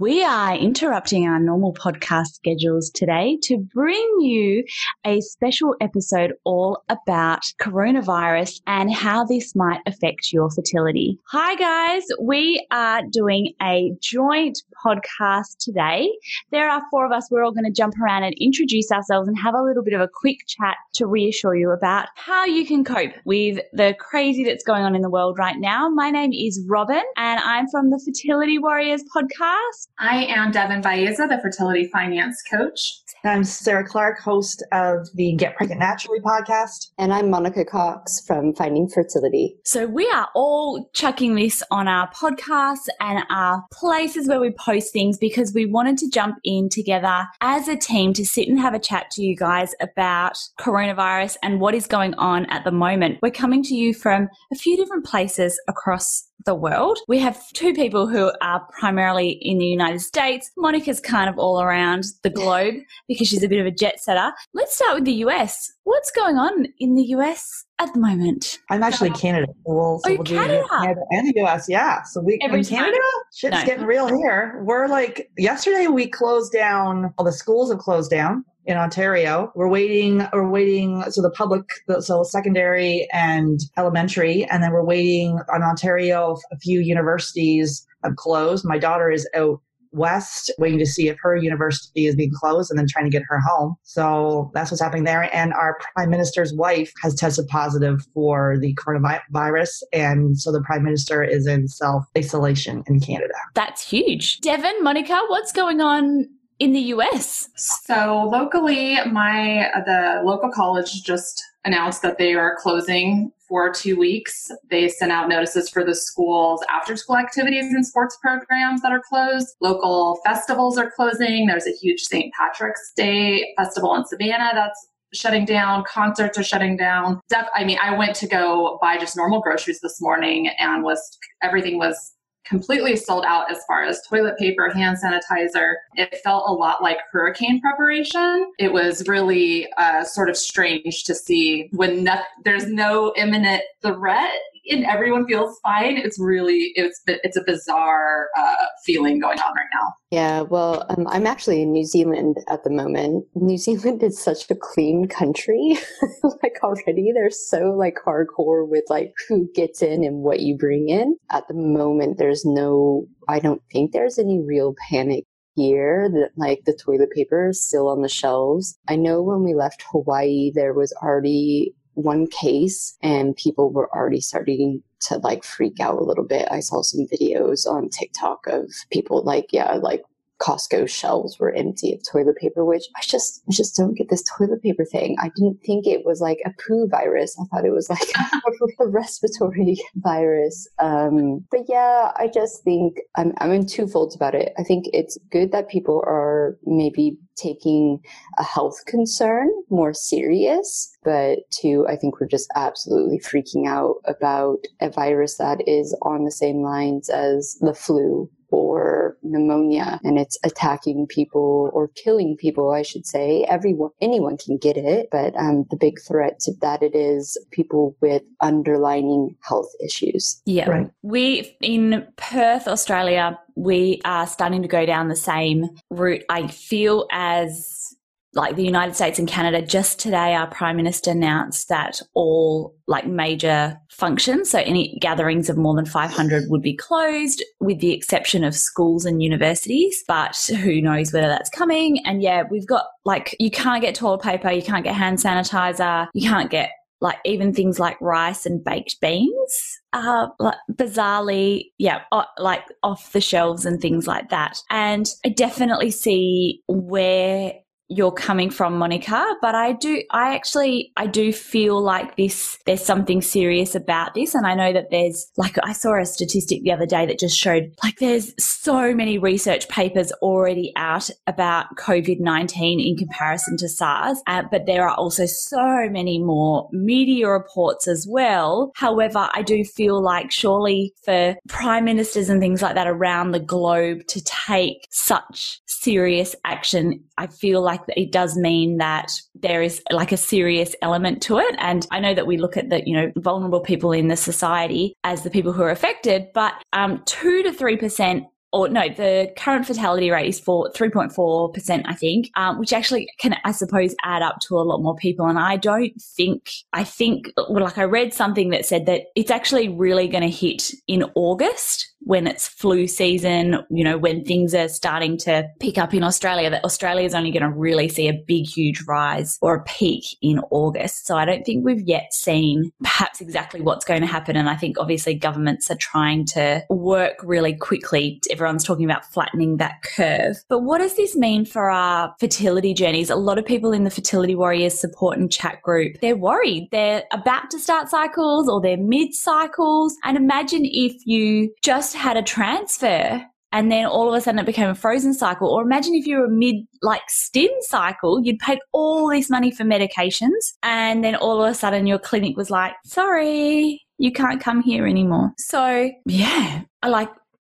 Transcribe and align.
We 0.00 0.22
are 0.22 0.54
interrupting 0.54 1.26
our 1.26 1.40
normal 1.40 1.74
podcast 1.74 2.28
schedules 2.34 2.88
today 2.88 3.36
to 3.42 3.58
bring 3.58 4.20
you 4.20 4.62
a 5.04 5.20
special 5.20 5.74
episode 5.80 6.34
all 6.44 6.84
about 6.88 7.40
coronavirus 7.60 8.60
and 8.68 8.94
how 8.94 9.24
this 9.24 9.56
might 9.56 9.80
affect 9.86 10.32
your 10.32 10.50
fertility. 10.50 11.18
Hi, 11.32 11.56
guys. 11.56 12.04
We 12.22 12.64
are 12.70 13.02
doing 13.10 13.54
a 13.60 13.90
joint 14.00 14.62
podcast 14.86 15.56
today. 15.58 16.08
There 16.52 16.70
are 16.70 16.80
four 16.92 17.04
of 17.04 17.10
us. 17.10 17.26
We're 17.28 17.42
all 17.42 17.50
going 17.50 17.64
to 17.64 17.72
jump 17.72 17.94
around 18.00 18.22
and 18.22 18.36
introduce 18.40 18.92
ourselves 18.92 19.26
and 19.26 19.36
have 19.36 19.54
a 19.54 19.64
little 19.64 19.82
bit 19.82 19.94
of 19.94 20.00
a 20.00 20.08
quick 20.08 20.46
chat 20.46 20.76
to 20.94 21.08
reassure 21.08 21.56
you 21.56 21.72
about 21.72 22.06
how 22.14 22.44
you 22.44 22.64
can 22.64 22.84
cope 22.84 23.14
with 23.24 23.58
the 23.72 23.96
crazy 23.98 24.44
that's 24.44 24.62
going 24.62 24.84
on 24.84 24.94
in 24.94 25.02
the 25.02 25.10
world 25.10 25.38
right 25.40 25.56
now. 25.58 25.88
My 25.88 26.12
name 26.12 26.32
is 26.32 26.64
Robyn, 26.68 27.02
and 27.16 27.40
I'm 27.40 27.66
from 27.68 27.90
the 27.90 28.00
Fertility 28.06 28.60
Warriors 28.60 29.02
podcast. 29.12 29.87
I 30.00 30.26
am 30.26 30.52
Devin 30.52 30.80
Baeza, 30.80 31.26
the 31.28 31.40
fertility 31.42 31.88
finance 31.88 32.40
coach. 32.48 33.00
I'm 33.24 33.42
Sarah 33.42 33.84
Clark, 33.84 34.20
host 34.20 34.62
of 34.70 35.08
the 35.14 35.34
Get 35.34 35.56
Pregnant 35.56 35.80
Naturally 35.80 36.20
podcast. 36.20 36.90
And 36.98 37.12
I'm 37.12 37.30
Monica 37.30 37.64
Cox 37.64 38.24
from 38.24 38.54
Finding 38.54 38.88
Fertility. 38.88 39.56
So 39.64 39.86
we 39.86 40.08
are 40.14 40.28
all 40.36 40.88
chucking 40.94 41.34
this 41.34 41.64
on 41.72 41.88
our 41.88 42.08
podcasts 42.12 42.86
and 43.00 43.24
our 43.28 43.64
places 43.72 44.28
where 44.28 44.38
we 44.38 44.52
post 44.52 44.92
things 44.92 45.18
because 45.18 45.52
we 45.52 45.66
wanted 45.66 45.98
to 45.98 46.08
jump 46.08 46.36
in 46.44 46.68
together 46.68 47.26
as 47.40 47.66
a 47.66 47.76
team 47.76 48.12
to 48.12 48.24
sit 48.24 48.46
and 48.46 48.60
have 48.60 48.74
a 48.74 48.78
chat 48.78 49.10
to 49.12 49.22
you 49.22 49.34
guys 49.34 49.74
about 49.80 50.38
coronavirus 50.60 51.38
and 51.42 51.60
what 51.60 51.74
is 51.74 51.88
going 51.88 52.14
on 52.14 52.46
at 52.46 52.62
the 52.62 52.70
moment. 52.70 53.18
We're 53.20 53.30
coming 53.30 53.64
to 53.64 53.74
you 53.74 53.92
from 53.92 54.28
a 54.52 54.54
few 54.54 54.76
different 54.76 55.04
places 55.04 55.60
across 55.66 56.27
the 56.44 56.54
world. 56.54 56.98
We 57.08 57.18
have 57.18 57.40
two 57.52 57.74
people 57.74 58.06
who 58.06 58.32
are 58.40 58.66
primarily 58.78 59.30
in 59.30 59.58
the 59.58 59.66
United 59.66 60.00
States. 60.00 60.50
Monica's 60.56 61.00
kind 61.00 61.28
of 61.28 61.38
all 61.38 61.60
around 61.60 62.04
the 62.22 62.30
globe 62.30 62.74
because 63.08 63.28
she's 63.28 63.42
a 63.42 63.48
bit 63.48 63.60
of 63.60 63.66
a 63.66 63.70
jet 63.70 64.00
setter. 64.00 64.32
Let's 64.54 64.76
start 64.76 64.94
with 64.96 65.04
the 65.04 65.24
US. 65.24 65.72
What's 65.84 66.10
going 66.10 66.36
on 66.36 66.66
in 66.78 66.94
the 66.94 67.04
US 67.04 67.64
at 67.78 67.92
the 67.92 68.00
moment? 68.00 68.58
I'm 68.70 68.82
actually 68.82 69.10
Canada. 69.10 69.46
So 69.66 69.74
we'll, 69.74 70.00
so 70.00 70.10
oh, 70.10 70.14
we'll 70.16 70.24
Canada. 70.24 70.64
Canada 70.70 71.00
and 71.10 71.28
the 71.28 71.42
US. 71.44 71.68
Yeah. 71.68 72.02
So 72.02 72.20
we 72.20 72.38
Every 72.42 72.60
in 72.60 72.64
Canada, 72.64 72.96
time. 72.96 73.24
shit's 73.34 73.56
No. 73.56 73.64
getting 73.66 73.84
real 73.86 74.08
here. 74.08 74.62
We're 74.64 74.88
like 74.88 75.30
yesterday 75.36 75.86
we 75.86 76.08
closed 76.08 76.52
down 76.52 77.12
all 77.18 77.24
the 77.24 77.32
schools 77.32 77.70
have 77.70 77.78
closed 77.78 78.10
down 78.10 78.44
in 78.66 78.76
Ontario. 78.76 79.50
We're 79.54 79.68
waiting 79.68 80.26
we're 80.32 80.48
waiting 80.48 81.02
so 81.10 81.22
the 81.22 81.30
public 81.30 81.64
so 82.00 82.22
secondary 82.22 83.08
and 83.12 83.60
elementary 83.76 84.44
and 84.44 84.62
then 84.62 84.72
we're 84.72 84.84
waiting 84.84 85.38
on 85.52 85.62
Ontario 85.62 86.36
a 86.52 86.58
few 86.58 86.80
universities 86.80 87.86
have 88.04 88.16
closed. 88.16 88.64
My 88.64 88.78
daughter 88.78 89.10
is 89.10 89.28
out 89.34 89.60
west 89.92 90.50
waiting 90.58 90.78
to 90.78 90.86
see 90.86 91.08
if 91.08 91.16
her 91.20 91.36
university 91.36 92.06
is 92.06 92.14
being 92.14 92.32
closed 92.34 92.70
and 92.70 92.78
then 92.78 92.86
trying 92.88 93.04
to 93.04 93.10
get 93.10 93.22
her 93.28 93.40
home 93.40 93.76
so 93.82 94.50
that's 94.54 94.70
what's 94.70 94.82
happening 94.82 95.04
there 95.04 95.34
and 95.34 95.52
our 95.54 95.78
prime 95.94 96.10
minister's 96.10 96.52
wife 96.54 96.92
has 97.02 97.14
tested 97.14 97.46
positive 97.48 98.00
for 98.14 98.56
the 98.60 98.74
coronavirus 98.74 99.82
and 99.92 100.38
so 100.38 100.52
the 100.52 100.62
prime 100.62 100.82
minister 100.82 101.22
is 101.22 101.46
in 101.46 101.68
self-isolation 101.68 102.82
in 102.86 103.00
canada 103.00 103.34
That's 103.54 103.88
huge. 103.88 104.40
Devin, 104.40 104.82
Monica, 104.82 105.20
what's 105.28 105.52
going 105.52 105.80
on 105.80 106.28
in 106.58 106.72
the 106.72 106.80
US? 106.94 107.48
So 107.56 108.28
locally, 108.30 108.96
my 109.10 109.68
the 109.86 110.22
local 110.24 110.50
college 110.50 111.02
just 111.02 111.42
announced 111.64 112.02
that 112.02 112.18
they 112.18 112.34
are 112.34 112.56
closing 112.60 113.32
for 113.48 113.72
two 113.72 113.98
weeks. 113.98 114.50
They 114.70 114.88
sent 114.88 115.12
out 115.12 115.28
notices 115.28 115.68
for 115.68 115.84
the 115.84 115.94
schools 115.94 116.62
after 116.68 116.96
school 116.96 117.16
activities 117.16 117.66
and 117.66 117.86
sports 117.86 118.18
programs 118.20 118.82
that 118.82 118.92
are 118.92 119.02
closed. 119.08 119.48
Local 119.60 120.20
festivals 120.24 120.78
are 120.78 120.90
closing. 120.90 121.46
There's 121.46 121.66
a 121.66 121.72
huge 121.72 122.02
St. 122.02 122.32
Patrick's 122.34 122.92
Day 122.96 123.54
festival 123.56 123.94
in 123.94 124.04
Savannah 124.04 124.50
that's 124.54 124.88
shutting 125.14 125.44
down. 125.44 125.84
Concerts 125.84 126.38
are 126.38 126.42
shutting 126.42 126.76
down. 126.76 127.20
Def- 127.28 127.48
I 127.54 127.64
mean, 127.64 127.78
I 127.82 127.96
went 127.96 128.14
to 128.16 128.26
go 128.26 128.78
buy 128.82 128.98
just 128.98 129.16
normal 129.16 129.40
groceries 129.40 129.80
this 129.80 130.00
morning 130.00 130.48
and 130.58 130.82
was 130.82 131.18
everything 131.42 131.78
was 131.78 132.12
completely 132.48 132.96
sold 132.96 133.24
out 133.26 133.50
as 133.50 133.58
far 133.66 133.84
as 133.84 134.00
toilet 134.08 134.38
paper, 134.38 134.70
hand 134.70 134.98
sanitizer. 135.02 135.74
It 135.94 136.18
felt 136.24 136.48
a 136.48 136.52
lot 136.52 136.82
like 136.82 136.98
hurricane 137.12 137.60
preparation. 137.60 138.50
It 138.58 138.72
was 138.72 139.06
really 139.06 139.70
uh, 139.76 140.04
sort 140.04 140.30
of 140.30 140.36
strange 140.36 141.04
to 141.04 141.14
see 141.14 141.68
when 141.72 142.04
no- 142.04 142.22
there's 142.44 142.66
no 142.66 143.12
imminent 143.16 143.62
threat 143.82 144.32
and 144.70 144.84
everyone 144.84 145.26
feels 145.26 145.58
fine. 145.62 145.96
It's 145.96 146.18
really 146.18 146.72
it's 146.74 147.00
it's 147.06 147.36
a 147.36 147.42
bizarre 147.44 148.28
uh, 148.36 148.66
feeling 148.84 149.18
going 149.18 149.38
on 149.38 149.50
right 149.50 149.68
now. 149.80 149.94
Yeah, 150.10 150.40
well, 150.42 150.86
um, 150.90 151.06
I'm 151.08 151.26
actually 151.26 151.62
in 151.62 151.72
New 151.72 151.84
Zealand 151.84 152.38
at 152.48 152.64
the 152.64 152.70
moment. 152.70 153.26
New 153.34 153.58
Zealand 153.58 154.02
is 154.02 154.18
such 154.18 154.50
a 154.50 154.54
clean 154.54 155.06
country. 155.08 155.76
like 156.42 156.58
already, 156.62 157.12
they're 157.12 157.30
so 157.30 157.74
like 157.76 157.96
hardcore 158.06 158.66
with 158.68 158.84
like 158.88 159.12
who 159.28 159.48
gets 159.54 159.82
in 159.82 160.04
and 160.04 160.22
what 160.22 160.40
you 160.40 160.56
bring 160.56 160.88
in. 160.88 161.16
At 161.30 161.48
the 161.48 161.54
moment, 161.54 162.18
there's 162.18 162.44
no. 162.44 163.06
I 163.28 163.40
don't 163.40 163.62
think 163.72 163.92
there's 163.92 164.18
any 164.18 164.40
real 164.40 164.74
panic 164.88 165.24
here 165.58 166.08
that 166.08 166.30
like 166.36 166.60
the 166.64 166.72
toilet 166.72 167.10
paper 167.10 167.48
is 167.48 167.66
still 167.66 167.88
on 167.88 168.02
the 168.02 168.08
shelves. 168.08 168.78
I 168.88 168.96
know 168.96 169.22
when 169.22 169.42
we 169.42 169.54
left 169.54 169.84
Hawaii, 169.90 170.52
there 170.54 170.72
was 170.72 170.94
already 171.02 171.74
one 171.98 172.28
case 172.28 172.96
and 173.02 173.34
people 173.34 173.72
were 173.72 173.92
already 173.92 174.20
starting 174.20 174.82
to 175.00 175.18
like 175.18 175.42
freak 175.42 175.80
out 175.80 175.98
a 175.98 176.04
little 176.04 176.24
bit. 176.24 176.46
I 176.50 176.60
saw 176.60 176.82
some 176.82 177.06
videos 177.12 177.66
on 177.66 177.88
TikTok 177.88 178.46
of 178.46 178.70
people 178.92 179.22
like, 179.24 179.46
yeah, 179.52 179.74
like 179.74 180.02
Costco 180.40 180.88
shelves 180.88 181.38
were 181.38 181.52
empty 181.52 181.92
of 181.92 182.00
toilet 182.08 182.36
paper, 182.36 182.64
which 182.64 182.84
I 182.96 183.00
just 183.02 183.42
I 183.48 183.52
just 183.52 183.76
don't 183.76 183.94
get 183.94 184.08
this 184.08 184.22
toilet 184.22 184.62
paper 184.62 184.84
thing. 184.84 185.16
I 185.20 185.30
didn't 185.34 185.60
think 185.64 185.86
it 185.86 186.04
was 186.04 186.20
like 186.20 186.38
a 186.44 186.50
poo 186.66 186.86
virus. 186.88 187.36
I 187.40 187.44
thought 187.46 187.66
it 187.66 187.72
was 187.72 187.90
like 187.90 188.08
a 188.80 188.86
respiratory 188.86 189.76
virus. 189.96 190.68
Um, 190.78 191.44
but 191.50 191.62
yeah, 191.68 192.12
I 192.16 192.30
just 192.32 192.62
think 192.62 193.00
I'm 193.16 193.32
I'm 193.38 193.52
in 193.52 193.66
two 193.66 193.86
folds 193.86 194.14
about 194.14 194.34
it. 194.34 194.52
I 194.58 194.62
think 194.62 194.86
it's 194.92 195.18
good 195.30 195.52
that 195.52 195.68
people 195.68 196.02
are 196.06 196.56
maybe 196.64 197.16
taking 197.36 198.00
a 198.38 198.42
health 198.42 198.84
concern 198.86 199.48
more 199.70 199.94
serious, 199.94 200.90
but 201.04 201.38
two, 201.50 201.86
I 201.88 201.96
think 201.96 202.20
we're 202.20 202.26
just 202.26 202.50
absolutely 202.54 203.20
freaking 203.20 203.68
out 203.68 203.96
about 204.04 204.58
a 204.80 204.90
virus 204.90 205.36
that 205.36 205.66
is 205.66 205.96
on 206.02 206.24
the 206.24 206.32
same 206.32 206.62
lines 206.62 207.08
as 207.08 207.56
the 207.60 207.74
flu 207.74 208.30
or 208.78 209.16
pneumonia 209.22 210.00
and 210.04 210.18
it's 210.18 210.38
attacking 210.44 211.06
people 211.06 211.70
or 211.72 211.88
killing 211.88 212.36
people 212.36 212.70
i 212.70 212.82
should 212.82 213.06
say 213.06 213.44
everyone 213.48 213.90
anyone 214.00 214.36
can 214.36 214.56
get 214.56 214.76
it 214.76 215.08
but 215.10 215.36
um, 215.36 215.64
the 215.70 215.76
big 215.76 216.00
threat 216.00 216.38
to 216.40 216.52
that 216.60 216.82
it 216.82 216.94
is 216.94 217.36
people 217.50 217.96
with 218.00 218.22
underlining 218.40 219.36
health 219.40 219.70
issues 219.84 220.28
Yeah. 220.44 220.70
Right. 220.70 220.90
We 221.02 221.56
in 221.60 222.06
Perth, 222.16 222.68
Australia, 222.68 223.38
we 223.54 224.00
are 224.04 224.26
starting 224.26 224.62
to 224.62 224.68
go 224.68 224.86
down 224.86 225.08
the 225.08 225.16
same 225.16 225.68
route. 225.90 226.24
I 226.28 226.46
feel 226.46 227.06
as 227.10 227.87
like 228.34 228.56
the 228.56 228.64
United 228.64 228.94
States 228.94 229.18
and 229.18 229.26
Canada, 229.26 229.62
just 229.64 229.98
today, 229.98 230.34
our 230.34 230.46
Prime 230.46 230.76
Minister 230.76 231.10
announced 231.10 231.68
that 231.68 232.00
all 232.14 232.74
like 232.86 233.06
major 233.06 233.78
functions, 233.90 234.50
so 234.50 234.58
any 234.60 234.98
gatherings 235.00 235.48
of 235.48 235.56
more 235.56 235.74
than 235.74 235.86
500 235.86 236.44
would 236.48 236.62
be 236.62 236.76
closed, 236.76 237.42
with 237.60 237.80
the 237.80 237.92
exception 237.92 238.44
of 238.44 238.54
schools 238.54 239.04
and 239.04 239.22
universities. 239.22 240.04
But 240.06 240.36
who 240.62 240.80
knows 240.80 241.12
whether 241.12 241.28
that's 241.28 241.50
coming? 241.50 242.04
And 242.04 242.22
yeah, 242.22 242.44
we've 242.50 242.66
got 242.66 242.84
like, 243.04 243.34
you 243.40 243.50
can't 243.50 243.82
get 243.82 243.94
toilet 243.94 244.22
paper, 244.22 244.50
you 244.50 244.62
can't 244.62 244.84
get 244.84 244.94
hand 244.94 245.18
sanitizer, 245.18 246.08
you 246.12 246.28
can't 246.28 246.50
get 246.50 246.70
like 247.00 247.18
even 247.24 247.54
things 247.54 247.78
like 247.78 248.00
rice 248.00 248.44
and 248.44 248.64
baked 248.64 249.00
beans 249.00 249.80
are 249.92 250.32
like 250.40 250.56
bizarrely 250.72 251.66
yeah 251.78 252.00
like 252.38 252.64
off 252.82 253.12
the 253.12 253.20
shelves 253.20 253.64
and 253.64 253.80
things 253.80 254.08
like 254.08 254.30
that 254.30 254.58
and 254.68 255.06
i 255.24 255.28
definitely 255.28 255.92
see 255.92 256.60
where 256.66 257.52
you're 257.88 258.12
coming 258.12 258.50
from 258.50 258.76
monica 258.76 259.24
but 259.40 259.54
i 259.54 259.72
do 259.72 260.02
i 260.10 260.34
actually 260.34 260.92
i 260.96 261.06
do 261.06 261.32
feel 261.32 261.80
like 261.80 262.16
this 262.16 262.58
there's 262.66 262.84
something 262.84 263.22
serious 263.22 263.74
about 263.74 264.14
this. 264.14 264.34
And 264.34 264.46
i 264.46 264.54
know 264.54 264.72
that 264.72 264.90
there's 264.90 265.30
like 265.36 265.56
i 265.62 265.72
saw 265.72 265.98
a 265.98 266.04
statistic 266.04 266.62
the 266.62 266.72
other 266.72 266.86
day 266.86 267.06
that 267.06 267.18
just 267.18 267.36
showed 267.36 267.72
like 267.82 267.98
there's 267.98 268.34
so 268.42 268.94
many 268.94 269.18
research 269.18 269.68
papers 269.68 270.12
already 270.20 270.72
out 270.76 271.08
about 271.26 271.76
covid-19 271.76 272.86
in 272.86 272.96
comparison 272.96 273.56
to 273.58 273.68
sars. 273.68 274.18
Uh, 274.26 274.42
but 274.50 274.66
there 274.66 274.86
are 274.88 274.94
also 274.96 275.24
so 275.26 275.88
many 275.90 276.18
more 276.18 276.68
media 276.72 277.28
reports 277.28 277.88
as 277.88 278.06
well. 278.08 278.72
However 278.74 279.28
i 279.32 279.42
do 279.42 279.64
feel 279.64 280.02
like 280.02 280.30
surely 280.30 280.92
for 281.04 281.36
prime 281.48 281.84
ministers 281.84 282.28
and 282.28 282.40
things 282.40 282.60
like 282.60 282.74
that 282.74 282.86
around 282.86 283.30
the 283.30 283.40
globe 283.40 284.06
to 284.08 284.22
take 284.24 284.86
such 284.90 285.60
serious 285.66 286.34
action 286.44 287.02
i 287.18 287.26
feel 287.26 287.62
like 287.62 287.80
it 287.88 288.10
does 288.10 288.36
mean 288.36 288.78
that 288.78 289.12
there 289.34 289.62
is 289.62 289.82
like 289.92 290.12
a 290.12 290.16
serious 290.16 290.74
element 290.82 291.22
to 291.22 291.38
it 291.38 291.54
and 291.58 291.86
i 291.90 292.00
know 292.00 292.14
that 292.14 292.26
we 292.26 292.38
look 292.38 292.56
at 292.56 292.70
the 292.70 292.82
you 292.86 292.94
know 292.94 293.12
vulnerable 293.16 293.60
people 293.60 293.92
in 293.92 294.08
the 294.08 294.16
society 294.16 294.94
as 295.04 295.22
the 295.22 295.30
people 295.30 295.52
who 295.52 295.62
are 295.62 295.70
affected 295.70 296.26
but 296.34 296.54
um 296.72 297.02
2 297.06 297.42
to 297.42 297.50
3% 297.50 298.24
or 298.52 298.68
no, 298.68 298.88
the 298.88 299.30
current 299.36 299.66
fatality 299.66 300.10
rate 300.10 300.28
is 300.28 300.40
for 300.40 300.70
3.4%, 300.72 301.82
I 301.84 301.94
think, 301.94 302.30
um, 302.34 302.58
which 302.58 302.72
actually 302.72 303.08
can, 303.18 303.36
I 303.44 303.52
suppose, 303.52 303.94
add 304.04 304.22
up 304.22 304.40
to 304.42 304.56
a 304.56 304.64
lot 304.64 304.80
more 304.80 304.96
people. 304.96 305.26
And 305.26 305.38
I 305.38 305.56
don't 305.56 305.92
think, 306.00 306.50
I 306.72 306.82
think, 306.82 307.30
well, 307.36 307.62
like 307.62 307.76
I 307.76 307.84
read 307.84 308.14
something 308.14 308.48
that 308.50 308.64
said 308.64 308.86
that 308.86 309.02
it's 309.14 309.30
actually 309.30 309.68
really 309.68 310.08
going 310.08 310.22
to 310.22 310.30
hit 310.30 310.70
in 310.86 311.04
August 311.14 311.92
when 312.00 312.26
it's 312.26 312.48
flu 312.48 312.86
season, 312.86 313.58
you 313.70 313.84
know, 313.84 313.98
when 313.98 314.24
things 314.24 314.54
are 314.54 314.68
starting 314.68 315.16
to 315.18 315.48
pick 315.60 315.78
up 315.78 315.92
in 315.92 316.02
Australia, 316.02 316.48
that 316.50 316.64
Australia 316.64 317.04
is 317.04 317.14
only 317.14 317.30
going 317.30 317.42
to 317.42 317.50
really 317.50 317.88
see 317.88 318.08
a 318.08 318.12
big, 318.26 318.46
huge 318.46 318.82
rise 318.86 319.38
or 319.42 319.56
a 319.56 319.62
peak 319.64 320.04
in 320.22 320.40
August. 320.50 321.06
So 321.06 321.16
I 321.16 321.24
don't 321.24 321.44
think 321.44 321.64
we've 321.64 321.82
yet 321.82 322.14
seen 322.14 322.72
perhaps 322.82 323.20
exactly 323.20 323.60
what's 323.60 323.84
going 323.84 324.00
to 324.00 324.06
happen. 324.06 324.36
And 324.36 324.48
I 324.48 324.56
think 324.56 324.78
obviously 324.78 325.14
governments 325.14 325.70
are 325.70 325.76
trying 325.76 326.24
to 326.26 326.64
work 326.70 327.16
really 327.22 327.54
quickly. 327.54 328.20
Everyone's 328.30 328.64
talking 328.64 328.84
about 328.84 329.04
flattening 329.04 329.58
that 329.58 329.82
curve. 329.82 330.36
But 330.48 330.60
what 330.60 330.78
does 330.78 330.96
this 330.96 331.16
mean 331.16 331.44
for 331.44 331.70
our 331.70 332.14
fertility 332.20 332.74
journeys? 332.74 333.10
A 333.10 333.16
lot 333.16 333.38
of 333.38 333.44
people 333.44 333.72
in 333.72 333.84
the 333.84 333.90
Fertility 333.90 334.34
Warriors 334.34 334.78
support 334.78 335.18
and 335.18 335.30
chat 335.30 335.60
group, 335.62 336.00
they're 336.00 336.16
worried. 336.16 336.68
They're 336.70 337.04
about 337.12 337.50
to 337.50 337.58
start 337.58 337.88
cycles 337.88 338.48
or 338.48 338.60
they're 338.60 338.76
mid 338.76 339.14
cycles. 339.14 339.96
And 340.04 340.16
imagine 340.16 340.64
if 340.64 340.94
you 341.04 341.52
just 341.62 341.87
just 341.88 342.02
had 342.02 342.18
a 342.18 342.22
transfer 342.22 343.24
and 343.50 343.72
then 343.72 343.86
all 343.86 344.08
of 344.08 344.14
a 344.14 344.20
sudden 344.20 344.38
it 344.38 344.44
became 344.44 344.68
a 344.68 344.74
frozen 344.74 345.14
cycle. 345.14 345.48
Or 345.48 345.62
imagine 345.62 345.94
if 345.94 346.06
you 346.06 346.18
were 346.18 346.28
mid 346.28 346.56
like 346.82 347.00
stim 347.08 347.50
cycle, 347.60 348.20
you'd 348.22 348.38
paid 348.40 348.58
all 348.72 349.08
this 349.08 349.30
money 349.30 349.50
for 349.50 349.64
medications, 349.64 350.52
and 350.62 351.02
then 351.02 351.14
all 351.14 351.42
of 351.42 351.50
a 351.50 351.54
sudden 351.54 351.86
your 351.86 351.98
clinic 351.98 352.36
was 352.36 352.50
like, 352.50 352.74
sorry, 352.84 353.80
you 353.96 354.12
can't 354.12 354.42
come 354.42 354.62
here 354.62 354.86
anymore. 354.86 355.32
So 355.38 355.90
yeah, 356.04 356.62
I 356.82 356.88
like 356.88 357.08